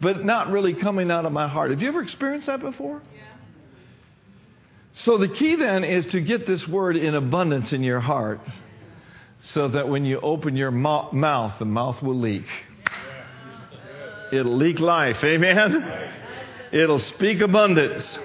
but 0.01 0.25
not 0.25 0.51
really 0.51 0.75
coming 0.75 1.11
out 1.11 1.25
of 1.25 1.33
my 1.33 1.49
heart. 1.49 1.71
Have 1.71 1.83
you 1.83 1.89
ever 1.89 2.03
experienced 2.03 2.47
that 2.47 2.61
before? 2.61 3.03
So 4.95 5.19
the 5.19 5.29
key 5.29 5.57
then 5.57 5.83
is 5.83 6.07
to 6.07 6.21
get 6.21 6.47
this 6.47 6.67
word 6.69 6.97
in 6.97 7.15
abundance 7.15 7.73
in 7.73 7.83
your 7.83 8.01
heart 8.01 8.41
so 9.43 9.69
that 9.69 9.89
when 9.89 10.05
you 10.05 10.21
open 10.21 10.57
your 10.57 10.71
mo- 10.71 11.11
mouth, 11.13 11.59
the 11.59 11.65
mouth 11.65 12.01
will 12.03 12.19
leak. 12.19 12.47
It'll 14.33 14.57
leak 14.57 14.79
life. 14.79 15.23
Amen? 15.23 16.13
It'll 16.73 17.01
speak 17.01 17.41
abundance. 17.41 18.19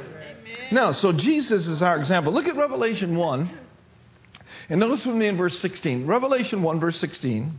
Now, 0.72 0.92
so 0.92 1.12
Jesus 1.12 1.68
is 1.68 1.82
our 1.82 1.98
example. 1.98 2.32
Look 2.32 2.48
at 2.48 2.56
Revelation 2.56 3.16
1. 3.16 3.60
And 4.70 4.80
notice 4.80 5.06
with 5.06 5.16
me 5.16 5.28
in 5.28 5.38
verse 5.38 5.60
16. 5.60 6.06
Revelation 6.06 6.62
1, 6.62 6.80
verse 6.80 7.00
16. 7.00 7.52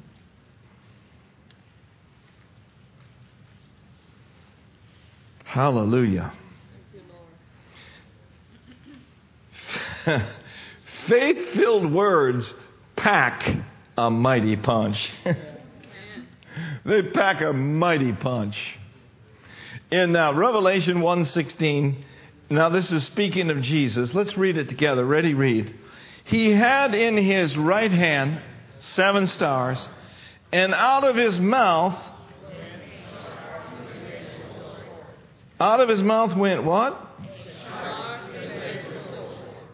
Hallelujah. 5.44 6.32
Faith 11.08 11.54
filled 11.54 11.92
words 11.92 12.52
pack 12.96 13.48
a 13.96 14.10
mighty 14.10 14.56
punch. 14.56 15.10
they 16.84 17.02
pack 17.02 17.40
a 17.42 17.52
mighty 17.52 18.12
punch. 18.12 18.56
In 19.90 20.14
uh, 20.14 20.32
Revelation 20.32 20.98
1:16, 20.98 21.96
now 22.48 22.68
this 22.68 22.90
is 22.92 23.04
speaking 23.04 23.50
of 23.50 23.60
Jesus. 23.60 24.14
Let's 24.14 24.36
read 24.36 24.56
it 24.56 24.68
together. 24.68 25.04
Ready, 25.04 25.34
read. 25.34 25.74
He 26.24 26.50
had 26.50 26.94
in 26.94 27.16
his 27.16 27.56
right 27.56 27.90
hand 27.90 28.40
seven 28.80 29.26
stars, 29.26 29.88
and 30.52 30.74
out 30.74 31.04
of 31.04 31.16
his 31.16 31.40
mouth 31.40 31.98
out 35.60 35.80
of 35.80 35.90
his 35.90 36.02
mouth 36.02 36.34
went 36.34 36.64
what? 36.64 37.09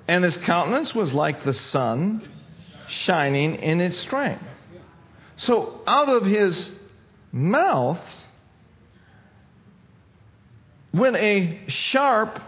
And 0.08 0.24
his 0.24 0.36
countenance 0.38 0.94
was 0.94 1.12
like 1.12 1.44
the 1.44 1.54
sun 1.54 2.28
shining 2.88 3.56
in 3.56 3.80
its 3.80 3.98
strength. 3.98 4.44
So 5.36 5.80
out 5.86 6.08
of 6.08 6.24
his 6.24 6.70
mouth 7.32 8.00
went 10.94 11.16
a 11.16 11.60
sharp, 11.68 12.40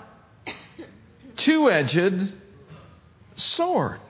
two 1.36 1.70
edged 1.70 2.32
sword. 3.36 4.00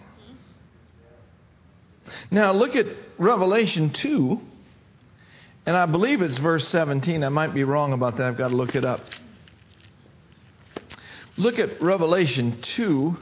Now 2.31 2.53
look 2.53 2.77
at 2.77 2.87
Revelation 3.19 3.91
2, 3.91 4.41
and 5.67 5.77
I 5.77 5.87
believe 5.87 6.23
it's 6.23 6.39
verse 6.39 6.69
17. 6.69 7.25
I 7.25 7.29
might 7.29 7.53
be 7.53 7.65
wrong 7.65 7.93
about 7.93 8.17
that. 8.19 8.27
I've 8.27 8.39
got 8.39 8.49
to 8.49 8.57
look 8.57 8.75
it 8.75 8.85
up. 8.85 9.01
Look 11.37 11.59
at 11.59 11.83
Revelation 11.83 12.61
2. 12.63 13.17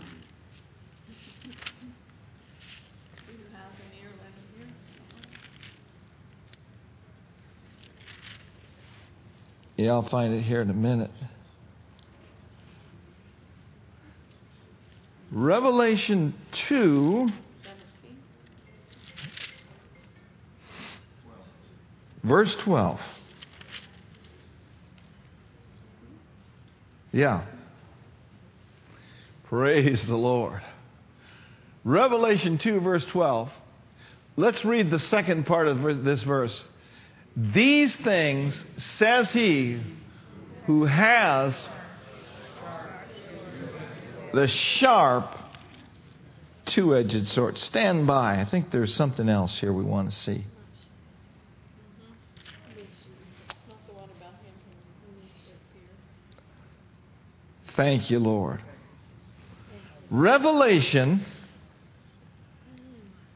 Yeah, 9.87 9.93
I'll 9.93 10.09
find 10.09 10.35
it 10.35 10.43
here 10.43 10.61
in 10.61 10.69
a 10.69 10.75
minute. 10.75 11.12
Revelation 15.31 16.35
2, 16.69 17.28
verse 22.25 22.57
12. 22.57 23.00
Yeah. 27.12 27.45
Praise 29.45 30.05
the 30.05 30.16
Lord. 30.16 30.62
Revelation 31.85 32.59
2, 32.59 32.81
verse 32.81 33.05
12. 33.12 33.50
Let's 34.35 34.64
read 34.64 34.90
the 34.90 34.99
second 34.99 35.47
part 35.47 35.69
of 35.69 36.05
this 36.05 36.25
verse. 36.25 36.61
These 37.37 37.95
things 37.97 38.59
says 38.99 39.31
he 39.31 39.83
who 40.64 40.85
has 40.85 41.69
the 44.33 44.49
sharp 44.49 45.37
two 46.64 46.97
edged 46.97 47.28
sword. 47.28 47.59
Stand 47.59 48.07
by. 48.07 48.40
I 48.40 48.45
think 48.45 48.71
there's 48.71 48.95
something 48.95 49.28
else 49.28 49.59
here 49.59 49.73
we 49.73 49.85
want 49.85 50.11
to 50.11 50.16
see. 50.16 50.45
Thank 57.76 58.11
you, 58.11 58.19
Lord. 58.19 58.62
Revelation 60.11 61.26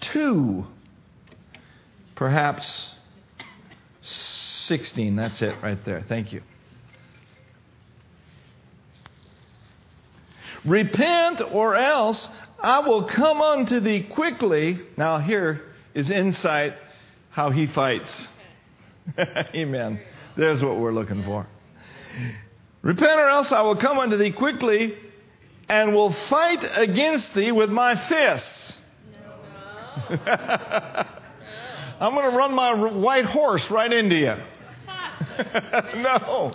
2, 0.00 0.64
perhaps 2.14 2.90
16. 4.70 5.16
That's 5.16 5.42
it 5.42 5.56
right 5.64 5.84
there. 5.84 6.00
Thank 6.00 6.32
you. 6.32 6.42
Repent, 10.64 11.40
or 11.40 11.74
else 11.74 12.28
I 12.60 12.78
will 12.78 13.02
come 13.02 13.42
unto 13.42 13.80
thee 13.80 14.04
quickly. 14.04 14.78
Now, 14.96 15.18
here 15.18 15.62
is 15.92 16.08
insight 16.08 16.74
how 17.30 17.50
he 17.50 17.66
fights. 17.66 18.28
Amen. 19.18 20.00
There's 20.36 20.62
what 20.62 20.78
we're 20.78 20.92
looking 20.92 21.24
for. 21.24 21.48
Repent, 22.82 23.18
or 23.18 23.28
else 23.28 23.50
I 23.50 23.62
will 23.62 23.76
come 23.76 23.98
unto 23.98 24.16
thee 24.18 24.30
quickly 24.30 24.94
and 25.68 25.92
will 25.92 26.12
fight 26.12 26.64
against 26.74 27.34
thee 27.34 27.50
with 27.50 27.70
my 27.70 27.96
fists. 28.08 28.72
I'm 32.00 32.14
going 32.14 32.30
to 32.30 32.36
run 32.36 32.54
my 32.54 32.72
white 32.72 33.24
horse 33.24 33.68
right 33.68 33.92
into 33.92 34.14
you. 34.14 34.36
no. 35.96 36.52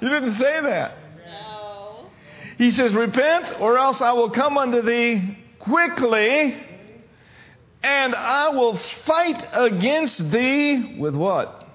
You 0.00 0.08
didn't 0.08 0.36
say 0.36 0.60
that. 0.62 0.96
No. 1.26 2.06
He 2.56 2.70
says, 2.70 2.92
Repent, 2.92 3.60
or 3.60 3.78
else 3.78 4.00
I 4.00 4.12
will 4.12 4.30
come 4.30 4.58
unto 4.58 4.82
thee 4.82 5.38
quickly, 5.58 6.56
and 7.82 8.14
I 8.14 8.48
will 8.50 8.76
fight 9.06 9.44
against 9.52 10.30
thee 10.30 10.96
with 10.98 11.14
what? 11.14 11.66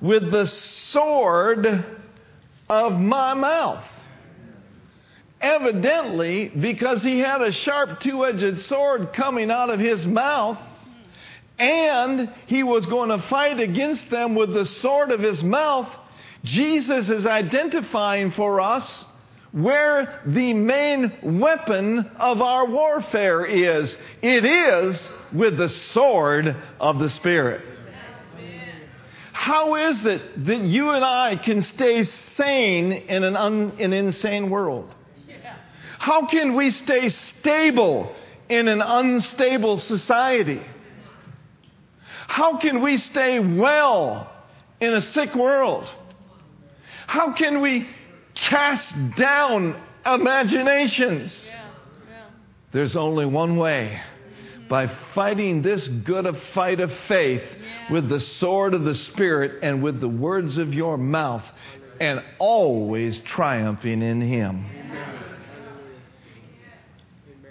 With 0.00 0.30
the 0.30 0.46
sword 0.46 1.66
of 2.68 2.92
my 3.00 3.34
mouth. 3.34 3.84
Evidently, 5.40 6.48
because 6.48 7.02
he 7.02 7.18
had 7.18 7.40
a 7.42 7.52
sharp 7.52 8.00
two 8.00 8.24
edged 8.24 8.60
sword 8.62 9.12
coming 9.12 9.50
out 9.50 9.70
of 9.70 9.80
his 9.80 10.06
mouth, 10.06 10.58
and 11.58 12.32
he 12.46 12.62
was 12.62 12.86
going 12.86 13.10
to 13.10 13.26
fight 13.28 13.60
against 13.60 14.10
them 14.10 14.34
with 14.34 14.52
the 14.52 14.66
sword 14.66 15.10
of 15.10 15.20
his 15.20 15.42
mouth, 15.42 15.88
Jesus 16.44 17.08
is 17.08 17.26
identifying 17.26 18.32
for 18.32 18.60
us 18.60 19.04
where 19.52 20.20
the 20.26 20.52
main 20.52 21.40
weapon 21.40 22.10
of 22.18 22.42
our 22.42 22.66
warfare 22.66 23.44
is. 23.44 23.96
It 24.20 24.44
is 24.44 25.08
with 25.32 25.56
the 25.56 25.70
sword 25.70 26.56
of 26.78 26.98
the 26.98 27.08
Spirit. 27.08 27.64
How 29.32 29.76
is 29.76 30.04
it 30.04 30.46
that 30.46 30.60
you 30.60 30.90
and 30.90 31.04
I 31.04 31.36
can 31.36 31.62
stay 31.62 32.04
sane 32.04 32.92
in 32.92 33.22
an, 33.22 33.36
un, 33.36 33.72
an 33.78 33.92
insane 33.92 34.50
world? 34.50 34.92
How 35.98 36.26
can 36.26 36.54
we 36.54 36.70
stay 36.70 37.08
stable 37.08 38.14
in 38.48 38.68
an 38.68 38.82
unstable 38.82 39.78
society? 39.78 40.60
How 42.26 42.58
can 42.58 42.82
we 42.82 42.96
stay 42.96 43.38
well 43.38 44.30
in 44.80 44.92
a 44.92 45.02
sick 45.02 45.34
world? 45.34 45.88
How 47.06 47.32
can 47.32 47.60
we 47.60 47.88
cast 48.34 48.92
down 49.16 49.80
imaginations? 50.04 51.44
Yeah, 51.46 51.70
yeah. 52.10 52.24
There's 52.72 52.96
only 52.96 53.26
one 53.26 53.56
way 53.56 54.00
mm-hmm. 54.00 54.68
by 54.68 54.88
fighting 55.14 55.62
this 55.62 55.86
good 55.86 56.26
a 56.26 56.34
fight 56.52 56.80
of 56.80 56.92
faith 57.08 57.44
yeah. 57.44 57.92
with 57.92 58.08
the 58.08 58.20
sword 58.20 58.74
of 58.74 58.84
the 58.84 58.94
Spirit 58.94 59.62
and 59.62 59.82
with 59.82 60.00
the 60.00 60.08
words 60.08 60.58
of 60.58 60.74
your 60.74 60.98
mouth, 60.98 61.44
and 62.00 62.22
always 62.38 63.20
triumphing 63.20 64.02
in 64.02 64.20
Him. 64.20 64.66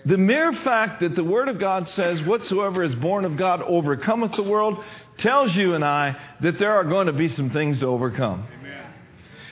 The 0.05 0.17
mere 0.17 0.53
fact 0.53 0.99
that 0.99 1.15
the 1.15 1.23
Word 1.23 1.47
of 1.47 1.59
God 1.59 1.89
says, 1.89 2.21
Whatsoever 2.21 2.83
is 2.83 2.93
born 2.93 3.25
of 3.25 3.37
God 3.37 3.61
overcometh 3.63 4.33
the 4.35 4.43
world, 4.43 4.83
tells 5.17 5.55
you 5.55 5.73
and 5.73 5.83
I 5.83 6.15
that 6.41 6.59
there 6.59 6.73
are 6.73 6.83
going 6.83 7.07
to 7.07 7.13
be 7.13 7.29
some 7.29 7.49
things 7.49 7.79
to 7.79 7.87
overcome. 7.87 8.45
Amen. 8.59 8.85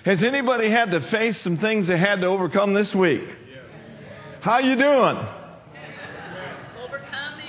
Has 0.06 0.22
anybody 0.22 0.70
had 0.70 0.92
to 0.92 1.02
face 1.10 1.40
some 1.42 1.58
things 1.58 1.88
they 1.88 1.98
had 1.98 2.22
to 2.22 2.28
overcome 2.28 2.74
this 2.74 2.94
week? 2.94 3.24
How 4.42 4.60
you 4.60 4.76
doing? 4.76 5.16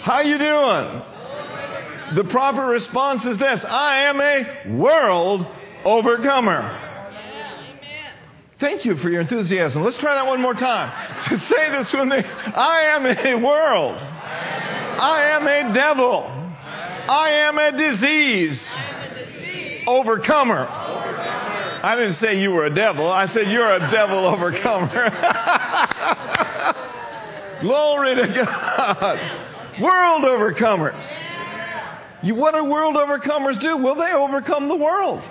How 0.01 0.21
you 0.21 0.39
doing? 0.39 1.03
The 2.17 2.25
proper 2.31 2.67
response 2.67 3.25
is 3.25 3.39
this 3.39 3.65
I 3.65 4.03
am 4.03 4.21
a 4.21 4.77
world 4.79 5.47
overcomer. 5.85 6.94
Thank 8.65 8.87
you 8.87 8.97
for 8.97 9.11
your 9.11 9.21
enthusiasm. 9.21 9.85
Let's 9.85 9.99
try 9.99 10.15
that 10.15 10.27
one 10.27 10.41
more 10.41 10.55
time. 10.55 10.91
To 11.29 11.39
say 11.39 11.71
this 11.71 11.93
with 11.93 12.09
me 12.09 12.17
I 12.17 12.97
am 12.97 13.05
a 13.05 13.35
world. 13.35 13.95
I 13.95 15.33
am 15.33 15.47
a 15.47 15.75
devil. 15.75 16.25
I 16.27 17.29
am 17.47 17.59
a 17.59 17.73
disease. 17.73 18.59
Overcomer. 19.87 20.67
I 20.67 21.95
didn't 21.95 22.15
say 22.15 22.41
you 22.41 22.53
were 22.53 22.65
a 22.65 22.75
devil. 22.75 23.07
I 23.07 23.27
said 23.27 23.51
you're 23.51 23.71
a 23.71 23.91
devil 23.91 24.25
overcomer. 24.25 24.89
Glory 27.61 28.15
to 28.15 28.27
God. 28.29 29.19
World 29.79 30.25
overcomers. 30.25 30.99
You, 32.23 32.35
what 32.35 32.55
do 32.55 32.65
world 32.65 32.95
overcomers 32.95 33.61
do? 33.61 33.77
Well, 33.77 33.97
they 33.97 34.13
overcome 34.13 34.69
the 34.69 34.77
world. 34.77 35.23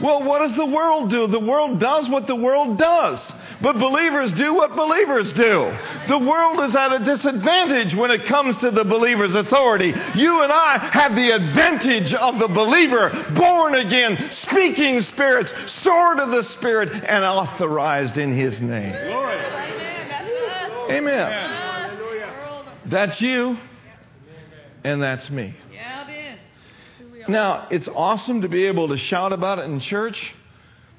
Well, 0.00 0.22
what 0.22 0.40
does 0.46 0.56
the 0.56 0.66
world 0.66 1.10
do? 1.10 1.26
The 1.26 1.40
world 1.40 1.80
does 1.80 2.08
what 2.08 2.26
the 2.26 2.36
world 2.36 2.78
does. 2.78 3.32
But 3.60 3.78
believers 3.78 4.32
do 4.32 4.54
what 4.54 4.76
believers 4.76 5.32
do. 5.32 5.76
The 6.08 6.18
world 6.18 6.60
is 6.68 6.76
at 6.76 6.92
a 6.92 7.04
disadvantage 7.04 7.94
when 7.94 8.10
it 8.10 8.26
comes 8.26 8.56
to 8.58 8.70
the 8.70 8.84
believer's 8.84 9.34
authority. 9.34 9.92
You 10.14 10.42
and 10.42 10.52
I 10.52 10.90
have 10.92 11.16
the 11.16 11.30
advantage 11.30 12.14
of 12.14 12.38
the 12.38 12.48
believer, 12.48 13.32
born 13.34 13.74
again, 13.74 14.30
speaking 14.42 15.02
spirits, 15.02 15.50
sword 15.82 16.20
of 16.20 16.30
the 16.30 16.44
Spirit, 16.44 16.92
and 16.92 17.24
authorized 17.24 18.16
in 18.16 18.32
His 18.34 18.60
name. 18.60 18.92
Glory. 18.92 19.36
Amen. 20.90 21.30
That's 22.86 23.20
you, 23.20 23.58
and 24.84 25.02
that's 25.02 25.28
me. 25.28 25.54
Now, 27.28 27.68
it's 27.70 27.88
awesome 27.88 28.42
to 28.42 28.48
be 28.48 28.66
able 28.66 28.88
to 28.88 28.96
shout 28.96 29.32
about 29.32 29.58
it 29.58 29.66
in 29.66 29.80
church, 29.80 30.34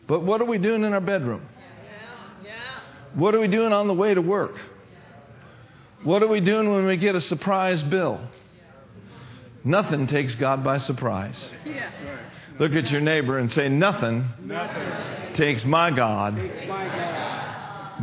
but 0.07 0.21
what 0.21 0.41
are 0.41 0.45
we 0.45 0.59
doing 0.59 0.83
in 0.83 0.93
our 0.93 1.01
bedroom? 1.01 1.41
What 3.15 3.33
are 3.33 3.39
we 3.39 3.47
doing 3.47 3.73
on 3.73 3.87
the 3.87 3.93
way 3.93 4.13
to 4.13 4.21
work? 4.21 4.55
What 6.03 6.21
are 6.21 6.27
we 6.27 6.39
doing 6.39 6.71
when 6.71 6.85
we 6.85 6.97
get 6.97 7.15
a 7.15 7.21
surprise 7.21 7.81
bill? 7.81 8.21
Nothing 9.63 10.07
takes 10.07 10.35
God 10.35 10.63
by 10.63 10.77
surprise. 10.77 11.35
Look 12.59 12.73
at 12.73 12.89
your 12.91 13.01
neighbor 13.01 13.39
and 13.39 13.51
say, 13.51 13.67
Nothing 13.67 14.29
Nothing 14.41 15.33
takes 15.35 15.65
my 15.65 15.89
God 15.89 16.35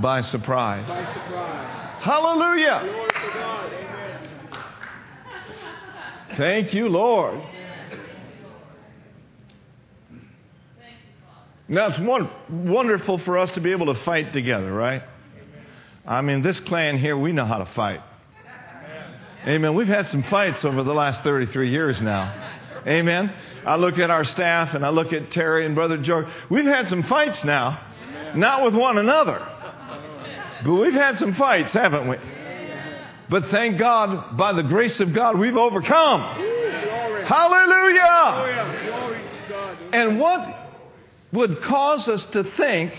by 0.03 0.21
surprise. 0.23 0.87
Hallelujah. 2.03 3.09
Thank 6.37 6.75
you, 6.75 6.89
Lord. 6.89 7.41
Now, 11.69 11.89
it's 11.89 11.99
one, 11.99 12.31
wonderful 12.49 13.19
for 13.19 13.39
us 13.39 13.51
to 13.53 13.61
be 13.61 13.73
able 13.73 13.93
to 13.93 14.01
fight 14.05 14.33
together, 14.33 14.73
right? 14.73 15.03
I 16.07 16.21
mean, 16.21 16.43
this 16.43 16.61
clan 16.61 16.99
here, 16.99 17.19
we 17.19 17.33
know 17.33 17.45
how 17.45 17.59
to 17.59 17.67
fight. 17.67 18.01
Amen. 19.47 19.75
We've 19.75 19.89
had 19.89 20.09
some 20.09 20.23
fights 20.25 20.65
over 20.65 20.83
the 20.83 20.95
last 20.95 21.23
33 21.23 21.71
years 21.71 22.01
now. 22.01 22.53
Amen. 22.87 23.33
I 23.65 23.77
look 23.77 23.99
at 23.99 24.11
our 24.11 24.25
staff 24.25 24.75
and 24.75 24.87
I 24.87 24.91
look 24.91 25.13
at 25.13 25.33
Terry 25.33 25.67
and 25.67 25.75
Brother 25.75 25.99
George. 25.99 26.27
We've 26.49 26.65
had 26.65 26.89
some 26.89 27.03
fights 27.03 27.45
now. 27.45 27.81
Not 28.37 28.65
with 28.65 28.75
one 28.75 28.99
another. 28.99 29.45
But 30.65 30.73
we've 30.73 30.93
had 30.93 31.19
some 31.19 31.35
fights, 31.35 31.73
haven't 31.73 32.09
we? 32.09 32.17
But 33.29 33.47
thank 33.51 33.79
God, 33.79 34.37
by 34.37 34.53
the 34.53 34.63
grace 34.63 35.01
of 35.01 35.13
God, 35.13 35.37
we've 35.39 35.57
overcome. 35.57 36.21
Hallelujah. 37.25 38.01
Hallelujah. 38.01 38.89
Glory 38.89 39.19
to 39.19 39.49
God. 39.49 39.79
And 39.93 40.21
what 40.21 40.66
would 41.33 41.63
cause 41.63 42.09
us 42.09 42.25
to 42.27 42.45
think 42.57 42.93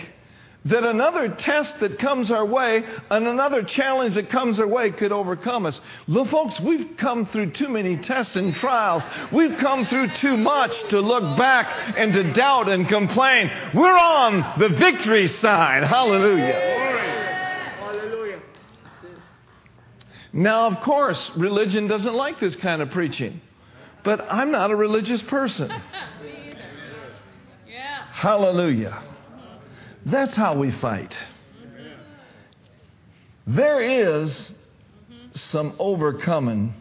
that 0.65 0.83
another 0.83 1.29
test 1.29 1.79
that 1.79 1.97
comes 1.99 2.29
our 2.29 2.45
way 2.45 2.83
and 3.09 3.27
another 3.27 3.63
challenge 3.63 4.15
that 4.15 4.29
comes 4.29 4.59
our 4.59 4.67
way 4.67 4.91
could 4.91 5.11
overcome 5.11 5.65
us? 5.65 5.79
Look, 6.07 6.29
folks, 6.29 6.59
we've 6.59 6.97
come 6.97 7.25
through 7.27 7.51
too 7.51 7.69
many 7.69 7.97
tests 7.97 8.35
and 8.35 8.53
trials. 8.55 9.03
We've 9.31 9.57
come 9.59 9.85
through 9.85 10.09
too 10.15 10.35
much 10.35 10.71
to 10.89 10.99
look 10.99 11.37
back 11.37 11.95
and 11.97 12.13
to 12.13 12.33
doubt 12.33 12.69
and 12.69 12.87
complain. 12.87 13.49
We're 13.73 13.97
on 13.97 14.59
the 14.59 14.69
victory 14.69 15.27
side. 15.27 15.83
Hallelujah. 15.83 16.53
Hallelujah. 17.79 18.41
Now, 20.33 20.67
of 20.67 20.81
course, 20.81 21.31
religion 21.37 21.87
doesn't 21.87 22.13
like 22.13 22.39
this 22.39 22.55
kind 22.57 22.81
of 22.81 22.91
preaching. 22.91 23.41
But 24.03 24.21
I'm 24.21 24.51
not 24.51 24.71
a 24.71 24.75
religious 24.75 25.21
person. 25.23 25.69
Me 28.23 28.29
either. 28.29 28.71
Yeah. 28.71 29.01
Hallelujah. 29.01 29.03
That's 30.05 30.35
how 30.35 30.57
we 30.57 30.71
fight. 30.71 31.13
There 33.45 33.81
is 33.81 34.51
some 35.33 35.75
overcoming 35.79 36.73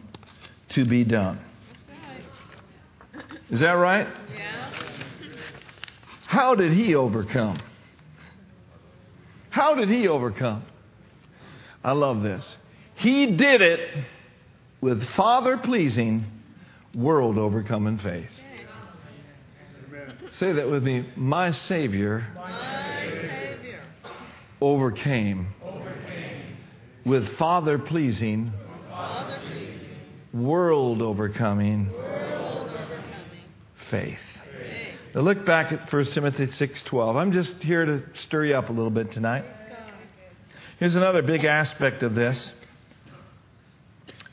to 0.69 0.85
be 0.85 1.03
done. 1.03 1.39
Is 3.49 3.61
that 3.61 3.71
right? 3.71 4.07
Yeah. 4.35 4.73
How 6.25 6.55
did 6.55 6.73
he 6.73 6.95
overcome? 6.95 7.59
How 9.49 9.75
did 9.75 9.89
he 9.89 10.07
overcome? 10.09 10.63
I 11.83 11.93
love 11.93 12.21
this. 12.21 12.57
He 12.95 13.37
did 13.37 13.61
it 13.61 14.03
with 14.81 15.01
Father 15.09 15.57
pleasing, 15.57 16.25
world 16.93 17.37
overcoming 17.37 17.99
faith. 17.99 18.29
Say 20.33 20.51
that 20.53 20.69
with 20.69 20.83
me. 20.83 21.07
My 21.15 21.51
Savior 21.51 22.27
My 22.35 23.07
Savior. 23.09 23.81
overcame 24.61 25.47
overcame, 25.63 26.57
with 27.05 27.37
Father 27.37 27.77
pleasing, 27.79 28.51
world 30.33 31.01
overcoming 31.01 31.91
World 31.91 32.69
overcoming. 32.69 33.03
faith. 33.89 34.19
Faith. 34.59 34.95
Now 35.15 35.21
look 35.21 35.45
back 35.45 35.71
at 35.71 35.91
1 35.91 36.05
Timothy 36.13 36.47
6:12. 36.47 37.15
I'm 37.15 37.31
just 37.31 37.55
here 37.63 37.85
to 37.85 38.03
stir 38.13 38.45
you 38.45 38.55
up 38.55 38.69
a 38.69 38.73
little 38.73 38.91
bit 38.91 39.11
tonight. 39.11 39.45
Here's 40.79 40.95
another 40.95 41.23
big 41.23 41.43
aspect 41.43 42.03
of 42.03 42.13
this. 42.13 42.51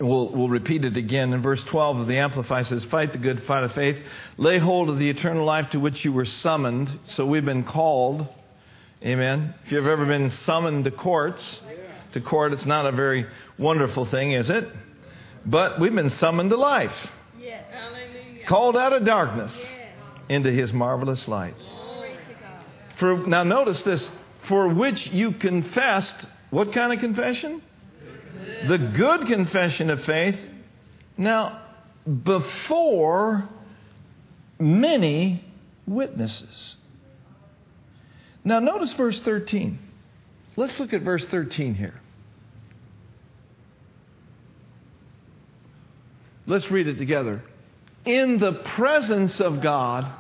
We'll, 0.01 0.29
we'll 0.31 0.49
repeat 0.49 0.85
it 0.85 0.97
again. 0.97 1.33
In 1.33 1.41
verse 1.43 1.63
12 1.65 1.99
of 2.01 2.07
the 2.09 2.17
Amplified 2.19 2.67
says, 2.67 2.85
Fight 2.85 3.13
the 3.13 3.19
good 3.19 3.43
fight 3.45 3.63
of 3.63 3.73
faith. 3.73 3.97
Lay 4.37 4.59
hold 4.59 4.91
of 4.91 4.99
the 4.99 5.09
eternal 5.09 5.45
life 5.45 5.71
to 5.71 5.79
which 5.79 6.05
you 6.05 6.13
were 6.13 6.25
summoned. 6.25 6.91
So 7.07 7.25
we've 7.27 7.45
been 7.45 7.65
called. 7.65 8.27
Amen. 9.05 9.55
If 9.67 9.73
you've 9.73 9.87
ever 9.87 10.05
been 10.07 10.31
summoned 10.31 10.85
to 10.85 10.91
courts, 10.91 11.61
to 12.13 12.21
court, 12.21 12.53
it's 12.53 12.67
not 12.67 12.87
a 12.87 12.93
very 12.93 13.27
wonderful 13.59 14.05
thing, 14.07 14.33
is 14.33 14.51
it? 14.51 14.67
But 15.47 15.79
we've 15.79 15.95
been 15.95 16.11
summoned 16.11 16.51
to 16.51 16.57
life, 16.57 16.95
Yes. 17.39 17.65
Hallelujah. 17.71 18.47
called 18.47 18.77
out 18.77 18.93
of 18.95 19.05
darkness 19.05 19.53
Yes. 19.57 19.93
into 20.31 20.51
his 20.51 20.73
marvelous 20.73 21.29
light. 21.29 21.55
Glory 21.59 22.11
to 22.29 22.35
God. 22.43 22.65
For 23.23 23.29
now 23.29 23.43
notice 23.43 23.83
this, 23.83 24.09
for 24.49 24.69
which 24.69 25.07
you 25.09 25.33
confessed 25.33 26.27
what 26.51 26.73
kind 26.73 26.93
of 26.93 26.99
confession? 27.01 27.61
The 28.67 28.79
good 28.79 29.27
confession 29.27 29.91
of 29.91 30.05
faith. 30.05 30.39
Now, 31.17 31.63
before 32.05 33.49
many 34.59 35.45
witnesses. 35.87 36.77
Now 38.45 38.61
notice 38.61 38.93
verse 38.93 39.21
13. 39.21 39.79
Let's 40.57 40.79
look 40.79 40.93
at 40.93 41.03
verse 41.03 41.25
13 41.27 41.75
here. 41.75 42.01
Let's 46.47 46.71
read 46.71 46.89
it 46.89 46.99
together. 46.99 47.43
In 48.05 48.39
the 48.39 48.53
presence 48.53 49.41
of 49.41 49.63
God, 49.63 50.13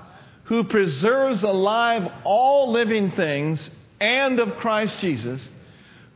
who 0.44 0.64
preserves 0.64 1.42
alive 1.42 2.10
all 2.24 2.72
living 2.72 3.12
things, 3.12 3.70
and 4.00 4.40
of 4.40 4.56
Christ 4.56 4.98
Jesus, 5.00 5.40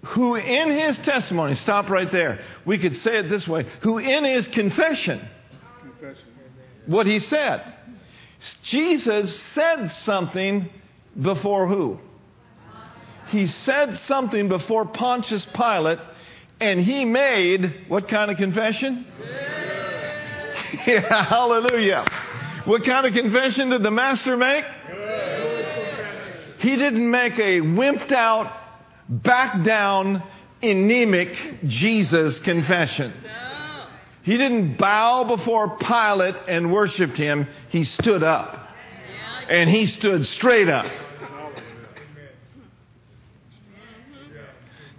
who 0.08 0.36
in 0.36 0.70
his 0.70 0.96
testimony, 0.98 1.54
stop 1.54 1.90
right 1.90 2.10
there. 2.10 2.40
We 2.64 2.78
could 2.78 2.96
say 2.98 3.18
it 3.18 3.28
this 3.28 3.46
way 3.46 3.66
who 3.82 3.98
in 3.98 4.24
his 4.24 4.46
confession, 4.48 5.26
Confession. 5.80 6.24
what 6.86 7.06
he 7.06 7.20
said. 7.20 7.74
Jesus 8.62 9.38
said 9.54 9.92
something 10.04 10.68
before 11.20 11.66
who? 11.66 11.98
He 13.28 13.46
said 13.48 13.98
something 14.06 14.48
before 14.48 14.86
Pontius 14.86 15.44
Pilate, 15.54 15.98
and 16.60 16.80
he 16.80 17.04
made 17.04 17.84
what 17.88 18.08
kind 18.08 18.30
of 18.30 18.36
confession? 18.36 19.06
Yeah, 20.86 21.24
hallelujah. 21.28 22.04
What 22.64 22.84
kind 22.84 23.06
of 23.06 23.12
confession 23.12 23.70
did 23.70 23.82
the 23.82 23.90
master 23.90 24.36
make? 24.36 24.64
He 26.60 26.76
didn't 26.76 27.10
make 27.10 27.34
a 27.34 27.60
wimped 27.60 28.12
out, 28.12 28.52
back 29.08 29.64
down, 29.64 30.22
anemic 30.62 31.64
Jesus 31.64 32.38
confession. 32.40 33.12
He 34.22 34.36
didn't 34.36 34.76
bow 34.76 35.24
before 35.24 35.78
Pilate 35.78 36.34
and 36.48 36.72
worshiped 36.72 37.16
him. 37.16 37.46
He 37.70 37.84
stood 37.84 38.22
up. 38.22 38.68
And 39.48 39.70
he 39.70 39.86
stood 39.86 40.26
straight 40.26 40.68
up. 40.68 40.84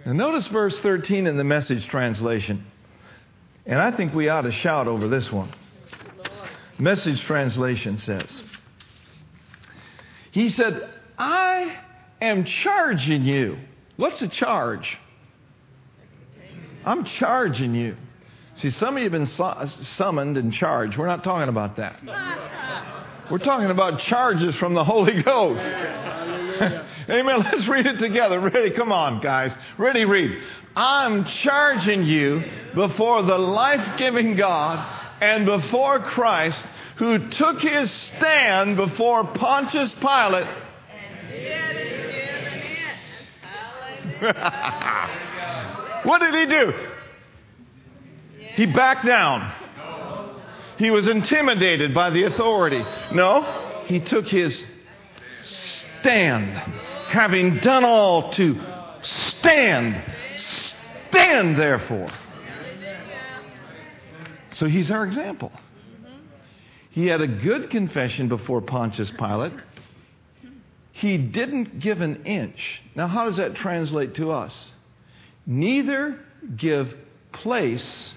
Now, 0.04 0.12
notice 0.12 0.48
verse 0.48 0.80
13 0.80 1.28
in 1.28 1.36
the 1.36 1.44
message 1.44 1.86
translation. 1.86 2.66
And 3.66 3.78
I 3.78 3.92
think 3.92 4.14
we 4.14 4.28
ought 4.28 4.42
to 4.42 4.52
shout 4.52 4.88
over 4.88 5.06
this 5.06 5.30
one. 5.30 5.52
Message 6.78 7.22
translation 7.22 7.98
says, 7.98 8.42
He 10.32 10.48
said, 10.48 10.88
I 11.18 11.76
am 12.20 12.44
charging 12.44 13.22
you. 13.22 13.58
What's 14.00 14.22
a 14.22 14.28
charge? 14.28 14.98
I'm 16.86 17.04
charging 17.04 17.74
you. 17.74 17.98
See, 18.54 18.70
some 18.70 18.96
of 18.96 19.02
you 19.02 19.10
have 19.10 19.12
been 19.12 19.26
su- 19.26 19.84
summoned 19.84 20.38
and 20.38 20.54
charged. 20.54 20.96
We're 20.96 21.06
not 21.06 21.22
talking 21.22 21.50
about 21.50 21.76
that. 21.76 22.00
We're 23.30 23.38
talking 23.38 23.70
about 23.70 24.00
charges 24.00 24.54
from 24.56 24.72
the 24.72 24.84
Holy 24.84 25.22
Ghost. 25.22 25.60
Amen. 27.10 27.40
Let's 27.40 27.68
read 27.68 27.84
it 27.84 27.98
together. 27.98 28.40
Ready? 28.40 28.70
Come 28.70 28.90
on, 28.90 29.20
guys. 29.20 29.52
Ready? 29.76 30.06
Read. 30.06 30.42
I'm 30.74 31.26
charging 31.26 32.04
you 32.04 32.42
before 32.74 33.22
the 33.22 33.36
life 33.36 33.98
giving 33.98 34.34
God 34.34 34.78
and 35.20 35.44
before 35.44 36.00
Christ, 36.00 36.64
who 36.96 37.28
took 37.28 37.60
his 37.60 37.90
stand 37.90 38.78
before 38.78 39.26
Pontius 39.34 39.92
Pilate. 40.00 40.48
What 46.02 46.20
did 46.20 46.34
he 46.34 46.46
do? 46.46 46.72
He 48.54 48.64
backed 48.66 49.04
down. 49.04 49.52
He 50.78 50.90
was 50.90 51.06
intimidated 51.06 51.92
by 51.92 52.08
the 52.08 52.22
authority. 52.22 52.82
No, 53.12 53.84
he 53.84 54.00
took 54.00 54.26
his 54.26 54.64
stand, 56.00 56.56
having 57.08 57.58
done 57.58 57.84
all 57.84 58.32
to 58.32 58.58
Stand. 59.02 60.02
Stand, 60.36 61.58
therefore. 61.58 62.10
So 64.52 64.66
he's 64.66 64.90
our 64.90 65.04
example. 65.04 65.52
He 66.90 67.06
had 67.06 67.20
a 67.20 67.26
good 67.26 67.70
confession 67.70 68.28
before 68.28 68.60
Pontius 68.60 69.10
Pilate. 69.10 69.52
He 71.00 71.16
didn't 71.16 71.80
give 71.80 72.02
an 72.02 72.26
inch. 72.26 72.82
Now, 72.94 73.08
how 73.08 73.24
does 73.24 73.38
that 73.38 73.54
translate 73.54 74.16
to 74.16 74.32
us? 74.32 74.54
Neither 75.46 76.20
give 76.58 76.94
place 77.32 78.12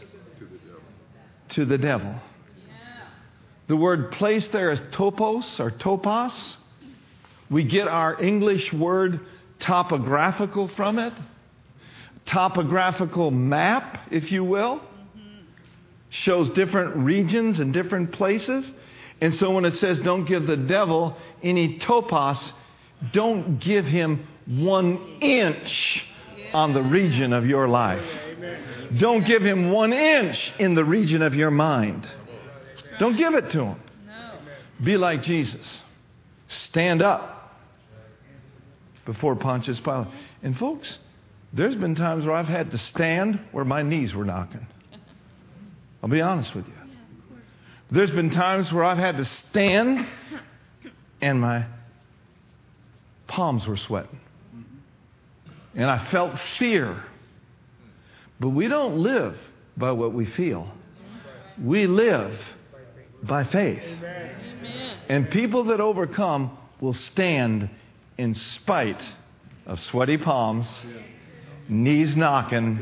to 1.52 1.63
the 1.63 1.78
devil. 1.78 2.13
The 3.67 3.78
word 3.78 4.12
place 4.12 4.46
there 4.48 4.69
is 4.72 4.82
topos 4.91 5.62
or 5.62 5.72
topos. 5.72 6.34
We 7.50 7.63
get 7.63 7.88
our 7.88 8.22
English 8.22 8.74
word 8.74 9.22
topographical 9.60 10.67
from 10.76 11.00
it. 11.00 11.13
Topographical 12.26 13.32
map, 13.32 14.10
if 14.12 14.30
you 14.30 14.43
will, 14.43 14.82
shows 16.10 16.50
different 16.50 16.98
regions 16.98 17.62
and 17.62 17.72
different 17.72 18.12
places. 18.12 18.69
And 19.22 19.34
so 19.36 19.52
when 19.52 19.63
it 19.63 19.76
says 19.76 20.00
don't 20.00 20.26
give 20.26 20.48
the 20.48 20.58
devil 20.58 21.15
any 21.41 21.80
topos, 21.80 22.52
don't 23.11 23.59
give 23.59 23.85
him 23.85 24.27
one 24.45 25.19
inch 25.21 26.03
on 26.53 26.73
the 26.73 26.81
region 26.81 27.33
of 27.33 27.45
your 27.45 27.67
life. 27.67 28.05
Don't 28.97 29.25
give 29.25 29.43
him 29.43 29.71
one 29.71 29.91
inch 29.91 30.53
in 30.59 30.75
the 30.75 30.85
region 30.85 31.21
of 31.21 31.33
your 31.33 31.51
mind. 31.51 32.07
Don't 32.99 33.17
give 33.17 33.33
it 33.33 33.49
to 33.51 33.63
him. 33.63 33.79
Be 34.83 34.97
like 34.97 35.23
Jesus. 35.23 35.79
Stand 36.47 37.01
up 37.01 37.57
before 39.05 39.35
Pontius 39.35 39.79
Pilate. 39.79 40.07
And 40.43 40.57
folks, 40.57 40.99
there's 41.51 41.75
been 41.75 41.95
times 41.95 42.25
where 42.25 42.35
I've 42.35 42.47
had 42.47 42.71
to 42.71 42.77
stand 42.77 43.39
where 43.51 43.65
my 43.65 43.81
knees 43.81 44.13
were 44.13 44.25
knocking. 44.25 44.65
I'll 46.01 46.09
be 46.09 46.21
honest 46.21 46.53
with 46.53 46.67
you. 46.67 46.73
There's 47.91 48.11
been 48.11 48.29
times 48.31 48.71
where 48.71 48.83
I've 48.83 48.97
had 48.97 49.17
to 49.17 49.25
stand 49.25 50.05
and 51.21 51.39
my 51.39 51.65
palms 53.34 53.65
were 53.65 53.78
sweating. 53.78 54.19
And 55.76 55.89
I 55.89 56.10
felt 56.12 56.39
fear. 56.60 57.04
But 58.39 58.50
we 58.50 58.67
don't 58.67 58.98
live 58.98 59.36
by 59.76 59.91
what 59.91 60.13
we 60.13 60.26
feel. 60.26 60.69
We 61.62 61.88
live 61.88 62.38
by 63.24 63.46
faith. 63.46 63.82
Amen. 63.84 64.98
And 65.10 65.30
people 65.32 65.65
that 65.65 65.80
overcome 65.80 66.58
will 66.80 66.93
stand 66.93 67.69
in 68.17 68.36
spite 68.36 69.02
of 69.65 69.80
sweaty 69.80 70.17
palms, 70.17 70.67
knees 71.67 72.15
knocking, 72.15 72.82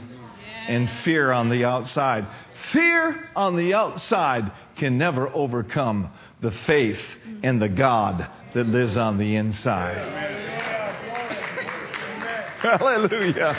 and 0.67 0.89
fear 1.05 1.31
on 1.31 1.49
the 1.49 1.63
outside. 1.63 2.27
Fear 2.73 3.29
on 3.35 3.55
the 3.55 3.73
outside 3.73 4.51
can 4.75 4.97
never 4.97 5.29
overcome 5.29 6.11
the 6.41 6.51
faith 6.51 6.99
in 7.41 7.59
the 7.59 7.69
God 7.69 8.29
that 8.53 8.67
lives 8.67 8.97
on 8.97 9.17
the 9.17 9.35
inside. 9.35 9.97
Hallelujah. 12.61 13.53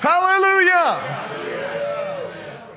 Hallelujah. 0.00 1.26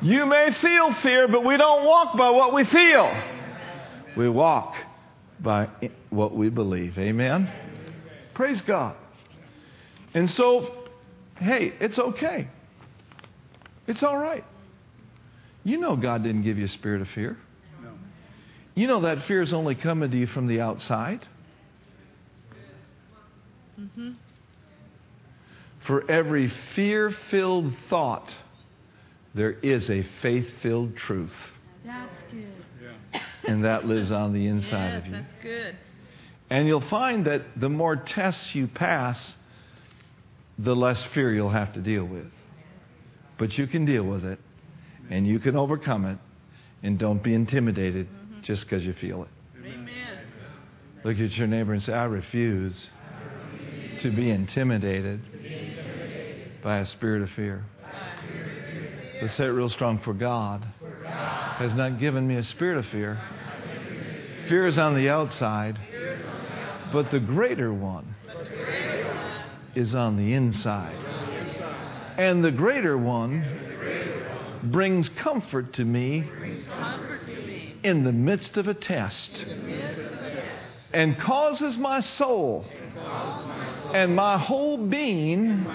You 0.02 0.26
may 0.26 0.54
feel 0.62 0.94
fear, 0.96 1.28
but 1.28 1.46
we 1.46 1.58
don't 1.58 1.86
walk 1.86 2.18
by 2.18 2.30
what 2.30 2.54
we 2.54 2.66
feel. 2.66 3.12
We 4.18 4.30
walk 4.30 4.76
by 5.40 5.70
what 6.10 6.36
we 6.36 6.50
believe. 6.50 6.98
Amen? 6.98 7.52
Praise 8.34 8.62
God. 8.62 8.96
And 10.14 10.30
so, 10.30 10.86
hey, 11.38 11.74
it's 11.80 11.98
okay. 11.98 12.50
It's 13.88 14.04
all 14.04 14.18
right. 14.18 14.44
You 15.64 15.78
know 15.78 15.96
God 15.96 16.24
didn't 16.24 16.44
give 16.44 16.58
you 16.58 16.66
a 16.66 16.70
spirit 16.70 17.02
of 17.02 17.08
fear. 17.10 17.38
You 18.76 18.88
know 18.88 19.02
that 19.02 19.26
fear 19.28 19.42
is 19.42 19.54
only 19.54 19.76
coming 19.76 20.10
to 20.12 20.18
you 20.18 20.28
from 20.28 20.48
the 20.48 20.62
outside. 20.62 21.28
Mm-hmm. 23.80 24.12
For 25.86 26.10
every 26.10 26.52
fear 26.76 27.14
filled 27.30 27.74
thought, 27.90 28.30
there 29.36 29.52
is 29.52 29.90
a 29.90 30.06
faith 30.22 30.48
filled 30.62 30.96
truth. 30.96 31.34
That's 31.86 32.10
good. 32.32 33.22
And 33.46 33.66
that 33.66 33.86
lives 33.86 34.12
on 34.12 34.34
the 34.34 34.48
inside 34.48 34.94
Yes, 34.94 35.00
of 35.02 35.06
you. 35.08 35.12
that's 35.12 35.44
good. 35.44 35.78
And 36.50 36.68
you'll 36.68 36.88
find 36.90 37.26
that 37.26 37.42
the 37.60 37.70
more 37.70 37.96
tests 37.96 38.56
you 38.56 38.68
pass, 38.68 39.34
the 40.58 40.76
less 40.76 41.04
fear 41.14 41.34
you'll 41.34 41.50
have 41.50 41.74
to 41.74 41.82
deal 41.82 42.06
with. 42.06 42.28
But 43.38 43.58
you 43.58 43.68
can 43.68 43.86
deal 43.86 44.04
with 44.04 44.24
it, 44.24 44.40
and 45.10 45.28
you 45.28 45.40
can 45.40 45.58
overcome 45.58 46.06
it, 46.06 46.18
and 46.84 46.98
don't 46.98 47.22
be 47.22 47.34
intimidated 47.34 48.08
just 48.44 48.64
because 48.64 48.86
you 48.86 48.94
feel 48.94 49.24
it. 49.24 49.30
Amen. 49.66 50.20
Look 51.04 51.20
at 51.20 51.32
your 51.38 51.48
neighbor 51.48 51.74
and 51.74 51.82
say, 51.82 51.94
I 51.94 52.06
refuse 52.06 52.88
to 54.02 54.12
be 54.12 54.30
intimidated 54.30 55.22
by 56.64 56.80
a 56.80 56.86
spirit 56.86 57.22
of 57.22 57.30
fear. 57.32 57.66
Let's 59.22 59.36
say 59.36 59.46
it 59.46 59.50
real 59.50 59.70
strong 59.70 60.00
for 60.00 60.14
God 60.14 60.66
has 61.58 61.74
not 61.76 62.00
given 62.00 62.28
me 62.28 62.36
a 62.36 62.44
spirit 62.44 62.78
of 62.78 62.86
fear. 62.88 63.20
Fear 64.50 64.66
is 64.68 64.78
on 64.78 64.96
the 64.96 65.10
outside, 65.10 65.80
but 66.92 67.12
the 67.12 67.20
greater 67.20 67.74
one 67.74 68.16
is 69.76 69.96
on 69.96 70.18
the 70.18 70.34
inside. 70.34 70.96
And 72.18 72.44
the 72.44 72.52
greater 72.52 72.98
one 72.98 73.46
brings 74.64 75.10
comfort 75.10 75.74
to 75.74 75.86
me 75.86 76.22
Comfort 76.22 76.42
to 76.42 76.44
me. 76.46 77.13
In 77.84 78.04
the 78.04 78.12
midst 78.12 78.58
of 78.58 78.68
a 78.68 78.74
test 78.74 79.46
and 80.94 81.20
causes 81.20 81.78
my 81.78 82.00
soul 82.00 82.66
and 83.94 84.16
my 84.16 84.38
whole 84.38 84.78
being 84.78 85.66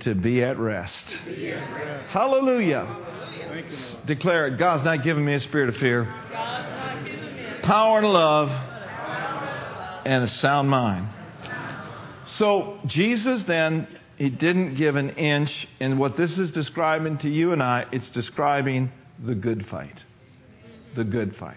to 0.00 0.14
be 0.14 0.42
at 0.42 0.58
rest. 0.58 1.06
Hallelujah. 2.08 3.04
Declare 4.06 4.48
it. 4.48 4.58
God's 4.58 4.84
not 4.84 5.02
giving 5.02 5.24
me 5.24 5.34
a 5.34 5.40
spirit 5.40 5.68
of 5.68 5.76
fear, 5.76 6.04
power 7.62 7.98
and 7.98 8.08
love, 8.08 8.50
and 10.04 10.24
a 10.24 10.28
sound 10.28 10.68
mind. 10.70 11.08
So, 12.26 12.78
Jesus 12.86 13.42
then, 13.44 13.88
he 14.16 14.30
didn't 14.30 14.74
give 14.74 14.96
an 14.96 15.10
inch. 15.10 15.66
And 15.80 15.98
what 15.98 16.16
this 16.16 16.38
is 16.38 16.50
describing 16.50 17.18
to 17.18 17.28
you 17.28 17.52
and 17.52 17.62
I, 17.62 17.86
it's 17.90 18.08
describing 18.10 18.92
the 19.24 19.34
good 19.34 19.66
fight. 19.66 20.02
The 20.96 21.04
good 21.04 21.36
fight. 21.36 21.56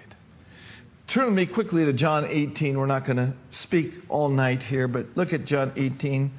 Turn 1.07 1.25
with 1.25 1.33
me 1.33 1.45
quickly 1.45 1.85
to 1.85 1.93
John 1.93 2.25
18. 2.25 2.77
We're 2.77 2.85
not 2.85 3.05
going 3.05 3.17
to 3.17 3.33
speak 3.51 3.91
all 4.07 4.29
night 4.29 4.61
here, 4.61 4.87
but 4.87 5.07
look 5.15 5.33
at 5.33 5.45
John 5.45 5.73
18, 5.75 6.31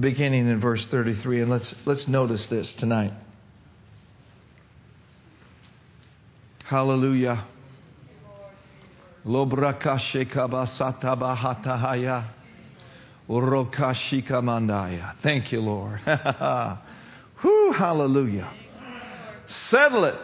beginning 0.00 0.48
in 0.48 0.60
verse 0.60 0.84
33, 0.86 1.42
and 1.42 1.50
let's, 1.50 1.74
let's 1.84 2.08
notice 2.08 2.46
this 2.46 2.74
tonight. 2.74 3.12
Hallelujah. 6.64 7.44
Thank 15.22 15.52
you, 15.52 15.60
Lord. 15.60 16.00
Whew, 17.42 17.72
hallelujah. 17.72 18.50
Settle 19.46 20.04
it. 20.04 20.16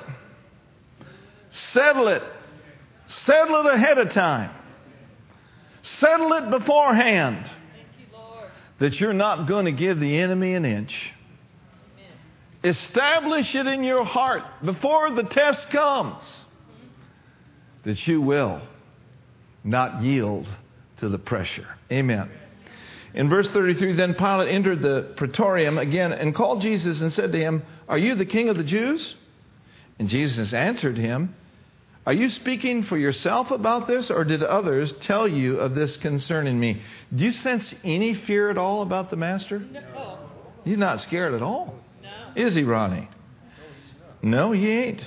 Settle 1.52 2.08
it. 2.08 2.22
Settle 3.08 3.66
it 3.66 3.74
ahead 3.74 3.98
of 3.98 4.12
time. 4.12 4.50
Settle 5.82 6.32
it 6.34 6.50
beforehand 6.50 7.44
you, 7.98 8.06
that 8.78 9.00
you're 9.00 9.12
not 9.12 9.48
going 9.48 9.64
to 9.64 9.72
give 9.72 9.98
the 9.98 10.18
enemy 10.18 10.54
an 10.54 10.64
inch. 10.64 11.12
Amen. 11.96 12.12
Establish 12.62 13.54
it 13.54 13.66
in 13.66 13.82
your 13.82 14.04
heart 14.04 14.42
before 14.64 15.10
the 15.10 15.24
test 15.24 15.70
comes 15.70 16.22
that 17.84 18.06
you 18.06 18.20
will 18.20 18.60
not 19.64 20.02
yield 20.02 20.46
to 20.98 21.08
the 21.08 21.18
pressure. 21.18 21.66
Amen. 21.90 22.30
In 23.14 23.28
verse 23.28 23.48
33, 23.48 23.94
then 23.94 24.14
Pilate 24.14 24.52
entered 24.54 24.82
the 24.82 25.12
praetorium 25.16 25.78
again 25.78 26.12
and 26.12 26.34
called 26.34 26.62
Jesus 26.62 27.00
and 27.00 27.12
said 27.12 27.32
to 27.32 27.38
him, 27.38 27.62
Are 27.88 27.98
you 27.98 28.14
the 28.14 28.26
king 28.26 28.50
of 28.50 28.56
the 28.56 28.64
Jews? 28.64 29.16
And 29.98 30.08
Jesus 30.08 30.54
answered 30.54 30.96
him, 30.96 31.34
Are 32.06 32.12
you 32.12 32.28
speaking 32.30 32.84
for 32.84 32.96
yourself 32.96 33.50
about 33.50 33.86
this, 33.86 34.10
or 34.10 34.24
did 34.24 34.42
others 34.42 34.92
tell 35.00 35.28
you 35.28 35.58
of 35.58 35.74
this 35.74 35.96
concerning 35.98 36.58
me? 36.58 36.80
Do 37.14 37.24
you 37.24 37.32
sense 37.32 37.74
any 37.84 38.14
fear 38.14 38.50
at 38.50 38.56
all 38.56 38.82
about 38.82 39.10
the 39.10 39.16
master? 39.16 39.58
No. 39.58 40.18
He's 40.64 40.78
not 40.78 41.00
scared 41.02 41.34
at 41.34 41.42
all. 41.42 41.74
No. 42.02 42.10
Is 42.36 42.54
he, 42.54 42.64
Ronnie? 42.64 43.08
No, 44.22 44.52
he 44.52 44.70
ain't. 44.70 45.02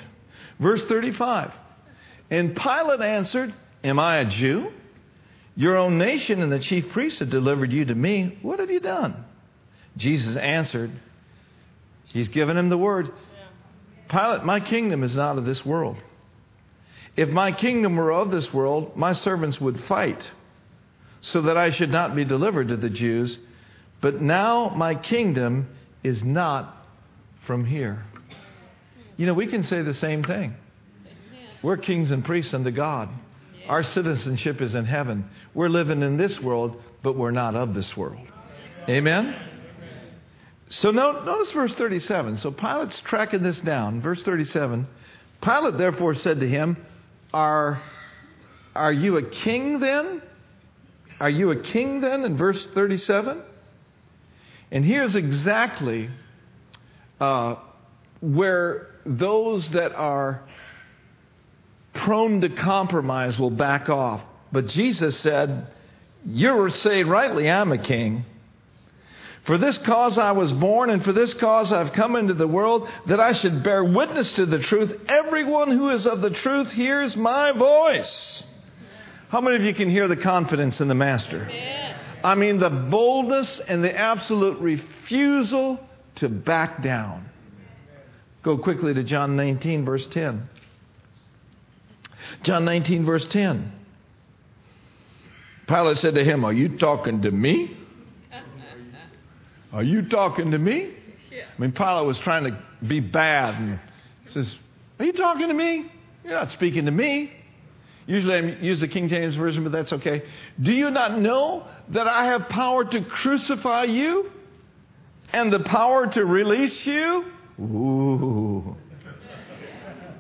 Verse 0.60 0.86
35. 0.86 1.52
And 2.30 2.56
Pilate 2.56 3.02
answered, 3.02 3.54
Am 3.84 4.00
I 4.00 4.18
a 4.18 4.26
Jew? 4.26 4.72
Your 5.56 5.78
own 5.78 5.98
nation 5.98 6.42
and 6.42 6.52
the 6.52 6.60
chief 6.60 6.90
priests 6.92 7.20
have 7.20 7.30
delivered 7.30 7.72
you 7.72 7.86
to 7.86 7.96
me. 7.96 8.38
What 8.42 8.60
have 8.60 8.72
you 8.72 8.80
done? 8.80 9.26
Jesus 9.98 10.36
answered, 10.36 10.92
He's 12.06 12.28
given 12.28 12.58
him 12.58 12.70
the 12.70 12.78
word. 12.78 13.12
Pilate, 14.10 14.44
my 14.44 14.60
kingdom 14.60 15.04
is 15.04 15.16
not 15.16 15.38
of 15.38 15.46
this 15.46 15.66
world. 15.66 15.98
If 17.16 17.30
my 17.30 17.52
kingdom 17.52 17.96
were 17.96 18.12
of 18.12 18.32
this 18.32 18.54
world, 18.54 18.98
my 18.98 19.14
servants 19.14 19.62
would 19.62 19.80
fight 19.82 20.24
so 21.22 21.44
that 21.44 21.58
I 21.58 21.70
should 21.70 21.92
not 21.92 22.16
be 22.16 22.26
delivered 22.26 22.70
to 22.70 22.78
the 22.78 22.90
Jews. 22.90 23.38
But 24.02 24.22
now 24.22 24.70
my 24.70 24.96
kingdom 24.96 25.68
is 26.04 26.24
not 26.24 26.76
from 27.46 27.66
here. 27.66 28.04
You 29.16 29.28
know, 29.28 29.34
we 29.34 29.48
can 29.48 29.64
say 29.64 29.84
the 29.84 29.94
same 29.94 30.24
thing. 30.24 30.56
We're 31.62 31.78
kings 31.78 32.12
and 32.12 32.26
priests 32.26 32.54
unto 32.54 32.72
God. 32.72 33.10
Our 33.70 33.84
citizenship 33.84 34.62
is 34.62 34.76
in 34.76 34.86
heaven. 34.86 35.30
We're 35.54 35.70
living 35.70 36.02
in 36.02 36.18
this 36.18 36.40
world, 36.42 36.82
but 37.04 37.16
we're 37.16 37.32
not 37.32 37.56
of 37.56 37.74
this 37.74 37.96
world. 37.96 38.28
Amen? 38.90 39.36
So 40.68 40.92
notice 40.92 41.52
verse 41.52 41.74
37. 41.76 42.40
So 42.40 42.52
Pilate's 42.52 43.00
tracking 43.02 43.44
this 43.44 43.62
down. 43.62 44.02
Verse 44.02 44.24
37. 44.24 44.88
Pilate 45.42 45.78
therefore 45.78 46.16
said 46.16 46.42
to 46.42 46.50
him, 46.50 46.76
Are, 47.34 47.82
are 48.76 48.94
you 48.94 49.18
a 49.18 49.30
king 49.30 49.80
then? 49.80 50.22
Are 51.20 51.30
you 51.30 51.52
a 51.52 51.62
king 51.62 52.02
then? 52.02 52.26
In 52.26 52.38
verse 52.38 52.66
37. 52.68 53.42
And 54.72 54.86
here's 54.86 55.16
exactly 55.16 56.10
uh, 57.20 57.56
where 58.22 58.88
those 59.06 59.70
that 59.70 59.94
are 59.94 60.44
prone 61.94 62.42
to 62.42 62.50
compromise 62.50 63.38
will 63.38 63.52
back 63.52 63.90
off. 63.90 64.22
But 64.52 64.68
Jesus 64.68 65.18
said, 65.18 65.68
You're 66.26 66.70
saying 66.70 67.08
rightly, 67.08 67.50
I'm 67.50 67.72
a 67.72 67.78
king. 67.78 68.26
For 69.44 69.58
this 69.58 69.78
cause 69.78 70.18
I 70.18 70.32
was 70.32 70.54
born, 70.54 70.90
and 70.90 71.04
for 71.04 71.12
this 71.12 71.34
cause 71.34 71.72
I've 71.74 71.92
come 71.92 72.16
into 72.16 72.34
the 72.34 72.48
world, 72.48 72.88
that 73.08 73.20
I 73.20 73.34
should 73.34 73.62
bear 73.62 73.84
witness 73.84 74.34
to 74.34 74.46
the 74.46 74.60
truth. 74.60 74.98
Everyone 75.08 75.70
who 75.70 75.90
is 75.90 76.08
of 76.08 76.22
the 76.22 76.30
truth 76.30 76.72
hears 76.72 77.18
my 77.18 77.52
voice. 77.52 78.44
How 79.28 79.42
many 79.42 79.58
of 79.58 79.64
you 79.64 79.74
can 79.74 79.90
hear 79.90 80.08
the 80.08 80.16
confidence 80.16 80.80
in 80.80 80.88
the 80.88 80.96
Master? 80.96 81.50
I 82.24 82.36
mean, 82.36 82.60
the 82.60 82.70
boldness 82.70 83.60
and 83.68 83.84
the 83.84 83.94
absolute 83.94 84.60
refusal 84.60 85.78
to 86.16 86.30
back 86.30 86.82
down. 86.82 87.30
Go 88.44 88.58
quickly 88.58 88.94
to 88.94 89.04
John 89.04 89.36
19, 89.36 89.84
verse 89.84 90.06
10. 90.08 90.48
John 92.44 92.64
19, 92.64 93.06
verse 93.06 93.26
10. 93.26 93.74
Pilate 95.68 95.98
said 95.98 96.16
to 96.16 96.24
him, 96.24 96.46
Are 96.46 96.54
you 96.54 96.78
talking 96.78 97.24
to 97.24 97.32
me? 97.32 97.78
Are 99.74 99.84
you 99.84 100.08
talking 100.08 100.52
to 100.52 100.58
me? 100.58 100.94
Yeah. 101.32 101.46
I 101.58 101.62
mean, 101.62 101.72
Pilate 101.72 102.06
was 102.06 102.20
trying 102.20 102.44
to 102.44 102.64
be 102.86 103.00
bad 103.00 103.56
and 103.56 103.80
says, 104.32 104.54
Are 105.00 105.06
you 105.06 105.14
talking 105.14 105.48
to 105.48 105.54
me? 105.54 105.92
You're 106.24 106.34
not 106.34 106.52
speaking 106.52 106.86
to 106.86 106.92
me. 106.92 107.34
Usually 108.06 108.36
I 108.36 108.40
use 108.62 108.82
the 108.82 108.88
King 108.88 109.10
James 109.10 109.36
Version, 109.36 109.64
but 109.64 109.72
that's 109.72 109.92
okay. 109.94 110.24
Do 110.62 110.72
you 110.72 110.92
not 110.92 111.20
know 111.20 111.66
that 111.90 112.08
I 112.08 112.26
have 112.26 112.50
power 112.50 112.86
to 112.86 113.02
crucify 113.04 113.86
you 113.86 114.30
and 115.32 115.52
the 115.52 115.62
power 115.62 116.08
to 116.08 116.26
release 116.26 116.86
you? 116.86 117.26
Ooh. 117.60 118.78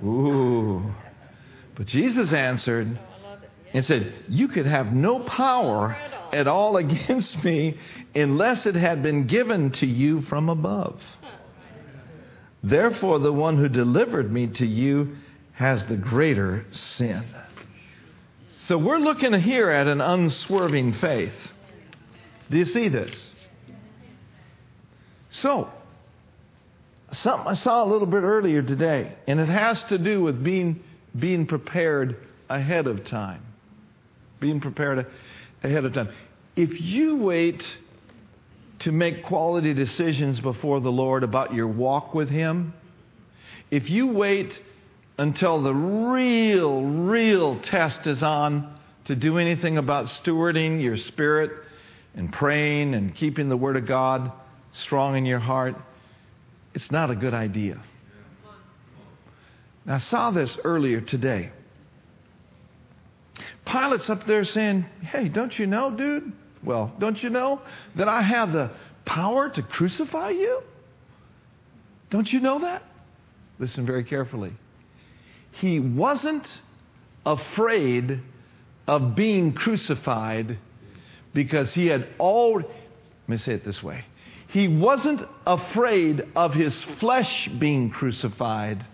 Ooh. 0.04 0.94
But 1.76 1.86
Jesus 1.88 2.34
answered 2.34 3.00
and 3.74 3.86
said, 3.86 4.14
You 4.28 4.48
could 4.48 4.66
have 4.66 4.94
no 4.94 5.20
power 5.20 5.96
at 6.34 6.48
all 6.48 6.78
against 6.78 7.44
me 7.44 7.78
unless 8.16 8.66
it 8.66 8.76
had 8.76 9.02
been 9.04 9.28
given 9.28 9.72
to 9.72 9.86
you 9.86 10.22
from 10.24 10.50
above. 10.50 11.02
Therefore, 12.64 13.20
the 13.20 13.34
one 13.34 13.58
who 13.58 13.68
delivered 13.68 14.32
me 14.32 14.48
to 14.48 14.66
you 14.66 15.16
has 15.54 15.86
the 15.86 15.98
greater 15.98 16.66
sin. 16.72 17.24
So 18.68 18.78
we're 18.78 19.00
looking 19.00 19.34
here 19.34 19.70
at 19.70 19.88
an 19.88 20.00
unswerving 20.00 20.94
faith. 20.94 21.34
Do 22.50 22.58
you 22.58 22.66
see 22.66 22.88
this? 22.88 23.14
So, 25.32 25.70
something 27.12 27.48
I 27.48 27.56
saw 27.56 27.84
a 27.84 27.90
little 27.90 28.08
bit 28.08 28.24
earlier 28.24 28.62
today, 28.62 29.16
and 29.28 29.40
it 29.40 29.50
has 29.50 29.84
to 29.86 29.98
do 29.98 30.22
with 30.22 30.44
being, 30.44 30.82
being 31.18 31.46
prepared 31.46 32.16
ahead 32.50 32.88
of 32.88 33.06
time. 33.06 33.42
Being 34.40 34.62
prepared 34.62 35.08
ahead 35.64 35.86
of 35.86 35.94
time. 35.94 36.10
If 36.56 36.80
you 36.80 37.18
wait 37.18 37.66
to 38.80 38.92
make 38.92 39.24
quality 39.24 39.74
decisions 39.74 40.40
before 40.40 40.82
the 40.82 40.92
Lord 40.92 41.24
about 41.24 41.54
your 41.54 41.68
walk 41.68 42.14
with 42.14 42.30
Him, 42.30 42.74
if 43.72 43.90
you 43.90 44.08
wait 44.08 44.60
until 45.18 45.62
the 45.64 45.74
real, 45.74 46.84
real 46.84 47.60
test 47.62 48.06
is 48.08 48.22
on 48.22 48.78
to 49.06 49.16
do 49.16 49.38
anything 49.38 49.78
about 49.78 50.06
stewarding 50.08 50.82
your 50.82 50.98
spirit 50.98 51.52
and 52.16 52.32
praying 52.32 52.94
and 52.94 53.16
keeping 53.16 53.50
the 53.50 53.58
Word 53.58 53.78
of 53.78 53.86
God 53.86 54.32
strong 54.74 55.18
in 55.18 55.26
your 55.26 55.40
heart, 55.40 55.76
it's 56.74 56.92
not 56.92 57.10
a 57.10 57.16
good 57.16 57.34
idea. 57.34 57.82
Now, 59.86 59.96
I 59.96 60.00
saw 60.00 60.32
this 60.32 60.58
earlier 60.64 61.02
today. 61.02 61.52
Pilate's 63.66 64.10
up 64.10 64.26
there 64.26 64.44
saying, 64.44 64.86
Hey, 65.02 65.30
don't 65.30 65.58
you 65.58 65.68
know, 65.68 65.92
dude? 65.92 66.32
Well, 66.64 66.94
don't 67.00 67.22
you 67.22 67.30
know 67.30 67.62
that 67.96 68.08
I 68.08 68.22
have 68.22 68.52
the 68.54 68.72
power 69.06 69.50
to 69.50 69.62
crucify 69.62 70.30
you? 70.30 70.62
Don't 72.10 72.32
you 72.32 72.40
know 72.40 72.60
that? 72.60 72.84
Listen 73.60 73.86
very 73.86 74.04
carefully. 74.04 74.54
He 75.52 75.80
wasn't 75.80 76.48
afraid 77.26 78.22
of 78.88 79.16
being 79.16 79.54
crucified 79.54 80.58
because 81.34 81.74
he 81.74 81.88
had 81.88 82.08
already, 82.20 82.68
let 82.68 83.30
me 83.30 83.38
say 83.38 83.54
it 83.54 83.66
this 83.66 83.82
way. 83.82 84.06
He 84.50 84.68
wasn't 84.68 85.28
afraid 85.48 86.24
of 86.36 86.54
his 86.54 86.84
flesh 87.00 87.50
being 87.60 87.90
crucified 87.90 88.86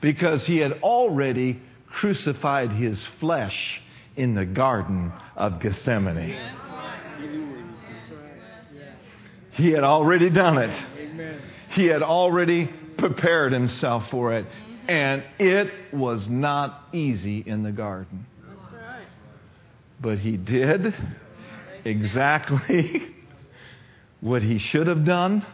because 0.00 0.44
he 0.44 0.58
had 0.58 0.72
already 0.82 1.60
crucified 1.92 2.70
his 2.70 3.04
flesh 3.20 3.80
in 4.16 4.34
the 4.34 4.46
Garden 4.46 5.12
of 5.36 5.60
Gethsemane. 5.60 6.56
He 9.52 9.70
had 9.70 9.84
already 9.84 10.30
done 10.30 10.58
it. 10.58 10.82
He 11.70 11.86
had 11.86 12.02
already 12.02 12.70
prepared 12.96 13.52
himself 13.52 14.08
for 14.10 14.34
it. 14.34 14.46
And 14.88 15.22
it 15.38 15.92
was 15.92 16.28
not 16.28 16.88
easy 16.92 17.42
in 17.44 17.62
the 17.62 17.72
garden. 17.72 18.26
But 20.00 20.18
he 20.18 20.36
did 20.36 20.94
exactly 21.84 23.14
what 24.20 24.42
he 24.42 24.58
should 24.58 24.86
have 24.86 25.04
done 25.04 25.44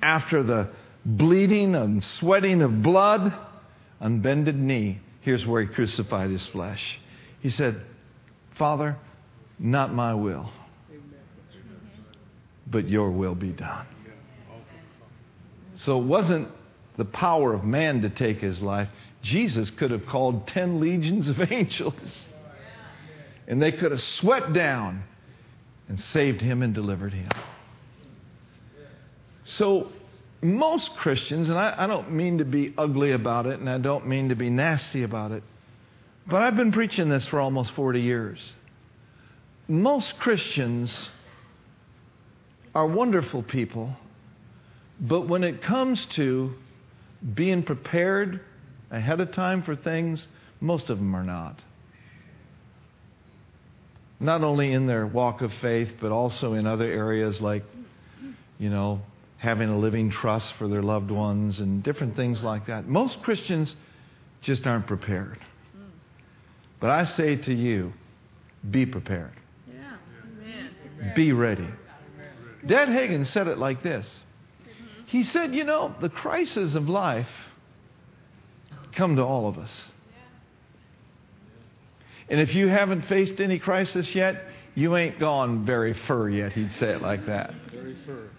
after 0.00 0.42
the 0.42 0.70
bleeding 1.04 1.74
and 1.74 2.02
sweating 2.02 2.62
of 2.62 2.82
blood 2.82 3.34
on 4.00 4.20
bended 4.20 4.56
knee. 4.56 5.00
Here's 5.22 5.46
where 5.46 5.62
he 5.62 5.68
crucified 5.68 6.30
his 6.30 6.44
flesh. 6.48 7.00
He 7.40 7.50
said, 7.50 7.80
Father, 8.56 8.96
not 9.58 9.94
my 9.94 10.14
will, 10.14 10.50
but 12.66 12.88
your 12.88 13.10
will 13.10 13.34
be 13.34 13.50
done. 13.50 13.86
So 15.76 15.98
it 15.98 16.04
wasn't 16.04 16.48
the 16.96 17.04
power 17.04 17.54
of 17.54 17.64
man 17.64 18.02
to 18.02 18.10
take 18.10 18.38
his 18.38 18.60
life. 18.60 18.88
Jesus 19.22 19.70
could 19.70 19.92
have 19.92 20.06
called 20.06 20.48
10 20.48 20.80
legions 20.80 21.28
of 21.28 21.40
angels, 21.52 22.26
and 23.46 23.62
they 23.62 23.72
could 23.72 23.92
have 23.92 24.02
swept 24.02 24.52
down 24.52 25.04
and 25.88 26.00
saved 26.00 26.40
him 26.40 26.62
and 26.62 26.74
delivered 26.74 27.12
him. 27.12 27.30
So, 29.44 29.90
most 30.42 30.96
Christians, 30.96 31.48
and 31.48 31.56
I, 31.56 31.74
I, 31.78 31.86
don't 31.86 32.12
mean 32.12 32.38
to 32.38 32.44
be 32.44 32.74
ugly 32.76 33.12
about 33.12 33.46
it 33.46 33.60
and 33.60 33.70
I 33.70 33.78
don't 33.78 34.08
mean 34.08 34.30
to 34.30 34.34
be 34.34 34.50
nasty 34.50 35.04
about 35.04 35.30
it, 35.30 35.44
but 36.26 36.42
I've 36.42 36.56
been 36.56 36.72
preaching 36.72 37.08
this 37.08 37.24
for 37.26 37.40
almost 37.40 37.72
40 37.72 38.00
years. 38.00 38.40
Most 39.68 40.18
Christians 40.18 41.08
are 42.74 42.86
wonderful 42.86 43.44
people, 43.44 43.94
but 45.00 45.28
when 45.28 45.44
it 45.44 45.62
comes 45.62 46.04
to 46.06 46.54
being 47.34 47.62
prepared 47.62 48.40
ahead 48.90 49.20
of 49.20 49.32
time 49.32 49.62
for 49.62 49.76
things, 49.76 50.26
most 50.60 50.90
of 50.90 50.98
them 50.98 51.14
are 51.14 51.24
not. 51.24 51.60
Not 54.18 54.42
only 54.42 54.72
in 54.72 54.86
their 54.86 55.06
walk 55.06 55.40
of 55.40 55.52
faith, 55.60 55.90
but 56.00 56.10
also 56.10 56.54
in 56.54 56.66
other 56.66 56.84
areas 56.84 57.40
like, 57.40 57.64
you 58.58 58.70
know, 58.70 59.02
having 59.42 59.68
a 59.68 59.76
living 59.76 60.08
trust 60.08 60.52
for 60.56 60.68
their 60.68 60.84
loved 60.84 61.10
ones 61.10 61.58
and 61.58 61.82
different 61.82 62.14
things 62.14 62.44
like 62.44 62.68
that. 62.68 62.86
Most 62.86 63.20
Christians 63.22 63.74
just 64.40 64.68
aren't 64.68 64.86
prepared. 64.86 65.40
Mm. 65.76 65.86
But 66.78 66.90
I 66.90 67.04
say 67.04 67.34
to 67.34 67.52
you, 67.52 67.92
be 68.70 68.86
prepared. 68.86 69.32
Yeah. 69.68 69.96
Amen. 70.40 71.12
Be 71.16 71.32
ready. 71.32 71.66
Dad 72.64 72.86
Hagin 72.86 73.26
said 73.26 73.48
it 73.48 73.58
like 73.58 73.82
this 73.82 74.06
mm-hmm. 74.06 75.06
He 75.06 75.24
said, 75.24 75.52
You 75.56 75.64
know, 75.64 75.92
the 76.00 76.08
crises 76.08 76.76
of 76.76 76.88
life 76.88 77.26
come 78.94 79.16
to 79.16 79.22
all 79.24 79.48
of 79.48 79.58
us. 79.58 79.86
And 82.28 82.40
if 82.40 82.54
you 82.54 82.68
haven't 82.68 83.06
faced 83.06 83.40
any 83.40 83.58
crisis 83.58 84.14
yet, 84.14 84.44
you 84.76 84.96
ain't 84.96 85.18
gone 85.18 85.66
very 85.66 85.94
far 86.06 86.30
yet. 86.30 86.52
He'd 86.52 86.72
say 86.74 86.90
it 86.90 87.02
like 87.02 87.26
that. 87.26 87.52
Very 87.72 87.96
fur. 88.06 88.30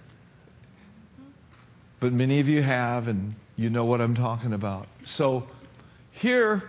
But 2.03 2.11
many 2.11 2.41
of 2.41 2.49
you 2.49 2.61
have, 2.61 3.07
and 3.07 3.33
you 3.55 3.69
know 3.69 3.85
what 3.85 4.01
I'm 4.01 4.13
talking 4.13 4.51
about. 4.51 4.89
So 5.05 5.47
here 6.11 6.61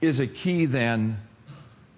is 0.00 0.18
a 0.18 0.26
key 0.26 0.64
then 0.64 1.18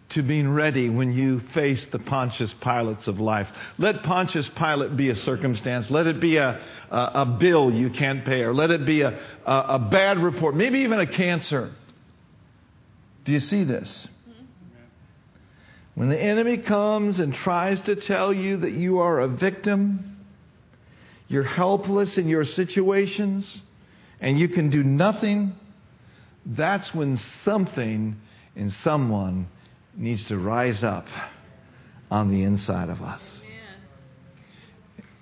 to 0.08 0.24
being 0.24 0.50
ready 0.50 0.88
when 0.88 1.12
you 1.12 1.38
face 1.54 1.86
the 1.92 2.00
Pontius 2.00 2.52
Pilates 2.60 3.06
of 3.06 3.20
life. 3.20 3.46
Let 3.78 4.02
Pontius 4.02 4.50
Pilate 4.56 4.96
be 4.96 5.08
a 5.10 5.14
circumstance. 5.14 5.88
Let 5.88 6.08
it 6.08 6.20
be 6.20 6.38
a, 6.38 6.60
a, 6.90 6.96
a 6.96 7.36
bill 7.38 7.72
you 7.72 7.90
can't 7.90 8.24
pay, 8.24 8.40
or 8.40 8.52
let 8.52 8.72
it 8.72 8.84
be 8.84 9.02
a, 9.02 9.16
a, 9.46 9.52
a 9.52 9.78
bad 9.78 10.18
report, 10.18 10.56
maybe 10.56 10.80
even 10.80 10.98
a 10.98 11.06
cancer. 11.06 11.70
Do 13.24 13.30
you 13.30 13.38
see 13.38 13.62
this? 13.62 14.08
When 15.94 16.08
the 16.08 16.20
enemy 16.20 16.56
comes 16.58 17.20
and 17.20 17.32
tries 17.32 17.80
to 17.82 17.94
tell 17.94 18.32
you 18.32 18.56
that 18.56 18.72
you 18.72 18.98
are 18.98 19.20
a 19.20 19.28
victim, 19.28 20.17
you're 21.28 21.42
helpless 21.42 22.18
in 22.18 22.28
your 22.28 22.44
situations, 22.44 23.60
and 24.20 24.38
you 24.38 24.48
can 24.48 24.70
do 24.70 24.82
nothing, 24.82 25.52
that's 26.44 26.92
when 26.94 27.18
something 27.44 28.16
in 28.56 28.70
someone 28.70 29.48
needs 29.94 30.24
to 30.26 30.38
rise 30.38 30.82
up 30.82 31.06
on 32.10 32.30
the 32.30 32.42
inside 32.42 32.88
of 32.88 33.02
us. 33.02 33.40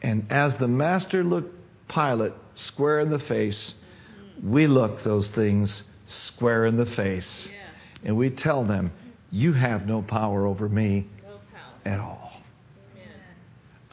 And 0.03 0.27
as 0.31 0.55
the 0.55 0.69
master 0.69 1.25
looked 1.25 1.53
Pilate 1.89 2.33
square 2.55 3.01
in 3.01 3.11
the 3.11 3.19
face, 3.19 3.75
we 4.43 4.67
look 4.67 5.03
those 5.03 5.29
things 5.31 5.83
square 6.07 6.67
in 6.67 6.77
the 6.77 6.87
face. 6.87 7.29
And 8.05 8.17
we 8.17 8.31
tell 8.31 8.65
them, 8.65 8.93
You 9.31 9.53
have 9.53 9.87
no 9.87 10.03
power 10.03 10.47
over 10.47 10.69
me 10.69 11.07
at 11.85 11.99
all. 11.99 12.26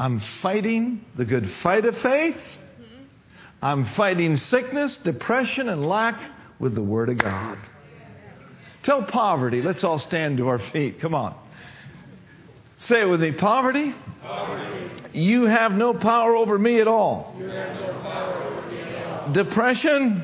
I'm 0.03 0.21
fighting 0.41 1.05
the 1.15 1.23
good 1.23 1.49
fight 1.61 1.85
of 1.85 1.97
faith. 1.99 2.35
I'm 3.61 3.85
fighting 3.95 4.35
sickness, 4.35 4.97
depression, 4.97 5.69
and 5.69 5.85
lack 5.85 6.19
with 6.59 6.75
the 6.75 6.83
Word 6.83 7.07
of 7.07 7.19
God. 7.19 7.57
Tell 8.83 9.03
poverty. 9.03 9.61
Let's 9.61 9.81
all 9.81 9.99
stand 9.99 10.39
to 10.39 10.49
our 10.49 10.59
feet. 10.59 10.99
Come 10.99 11.15
on. 11.15 11.33
Say 12.79 12.99
it 12.99 13.05
with 13.05 13.21
me. 13.21 13.31
Poverty. 13.31 13.95
poverty. 14.21 14.91
You 15.13 15.45
have 15.45 15.71
no 15.71 15.93
power 15.93 16.35
over 16.35 16.59
me 16.59 16.81
at 16.81 16.87
all. 16.89 17.33
Depression. 19.31 20.21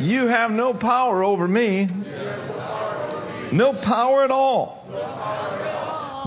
You 0.00 0.26
have 0.26 0.50
no 0.50 0.74
power 0.74 1.22
over 1.22 1.46
me. 1.46 1.88
No 3.52 3.74
power 3.74 4.24
at 4.24 4.32
all. 4.32 4.74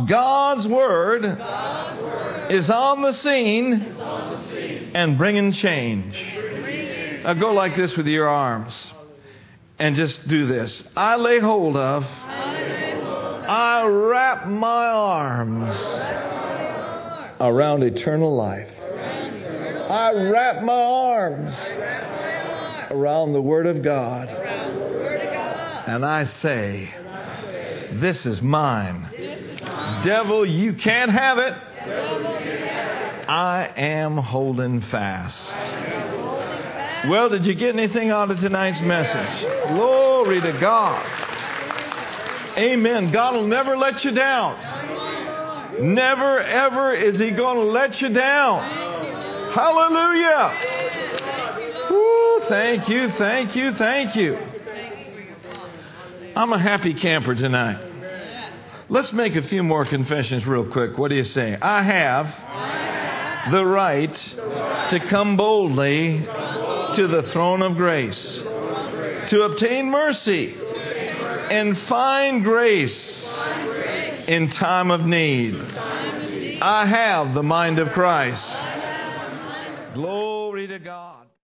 God's 0.08 0.66
word, 0.68 1.22
God's 1.38 2.02
word 2.02 2.11
is 2.52 2.70
on 2.70 3.02
the 3.02 3.14
scene 3.14 3.82
and 4.94 5.18
bringing 5.18 5.54
change. 5.54 6.22
Now 7.24 7.34
go 7.34 7.54
like 7.54 7.78
this 7.78 7.96
with 7.96 8.08
your 8.08 8.28
arms 8.28 8.92
and 9.80 9.96
just 9.96 10.28
do 10.28 10.48
this. 10.48 10.84
I 10.98 11.16
lay 11.16 11.40
hold 11.40 11.78
of, 11.78 12.04
I 12.04 13.86
wrap 13.88 14.48
my 14.48 14.86
arms 14.88 15.78
around 17.40 17.84
eternal 17.84 18.36
life. 18.36 18.68
I 18.82 20.12
wrap 20.30 20.62
my 20.62 20.74
arms 20.74 21.56
around 22.92 23.32
the 23.32 23.42
Word 23.42 23.66
of 23.66 23.82
God. 23.82 24.28
And 25.88 26.06
I 26.06 26.26
say, 26.26 26.94
This 27.94 28.26
is 28.26 28.42
mine. 28.42 29.08
Devil, 30.04 30.46
you 30.46 30.74
can't 30.74 31.12
have 31.12 31.38
it. 31.38 31.54
I 33.28 33.72
am 33.76 34.18
holding 34.18 34.82
fast. 34.82 35.56
Well, 37.10 37.30
did 37.30 37.46
you 37.46 37.56
get 37.56 37.76
anything 37.76 38.12
out 38.12 38.30
of 38.30 38.40
tonight's 38.40 38.82
message? 38.82 39.42
Glory 39.70 40.42
to 40.42 40.52
God. 40.60 41.04
Amen. 42.58 43.12
God 43.12 43.34
will 43.34 43.48
never 43.48 43.76
let 43.76 44.04
you 44.06 44.12
down. 44.12 44.58
Never, 45.96 46.40
ever 46.40 46.94
is 46.94 47.18
He 47.18 47.32
going 47.32 47.58
to 47.58 47.64
let 47.64 48.02
you 48.02 48.10
down. 48.10 49.50
Hallelujah. 49.52 50.54
Woo, 51.90 52.42
thank 52.48 52.88
you, 52.90 53.10
thank 53.14 53.56
you, 53.56 53.74
thank 53.74 54.16
you. 54.16 54.38
I'm 56.36 56.54
a 56.54 56.60
happy 56.60 56.94
camper 56.94 57.34
tonight. 57.34 57.91
Let's 58.92 59.14
make 59.14 59.38
a 59.38 59.42
few 59.42 59.64
more 59.64 59.86
confessions 59.86 60.46
real 60.46 60.70
quick. 60.70 60.98
What 60.98 61.08
do 61.08 61.16
you 61.16 61.24
say? 61.24 61.58
I 61.62 61.82
have 61.82 63.50
the 63.50 63.66
right 63.66 64.14
to 64.14 65.00
come 65.08 65.38
boldly 65.38 66.20
to 66.20 67.08
the 67.08 67.24
throne 67.32 67.62
of 67.62 67.78
grace 67.78 68.22
to 69.30 69.44
obtain 69.44 69.90
mercy 69.90 70.54
and 70.58 71.78
find 71.80 72.44
grace 72.44 73.26
in 74.28 74.50
time 74.50 74.92
of 74.92 75.06
need. 75.06 75.56
I 76.62 76.86
have 76.86 77.34
the 77.34 77.44
mind 77.44 77.80
of 77.80 77.94
Christ. 77.94 78.46
Glory 79.94 80.68
to 80.68 80.80
God. 80.80 81.21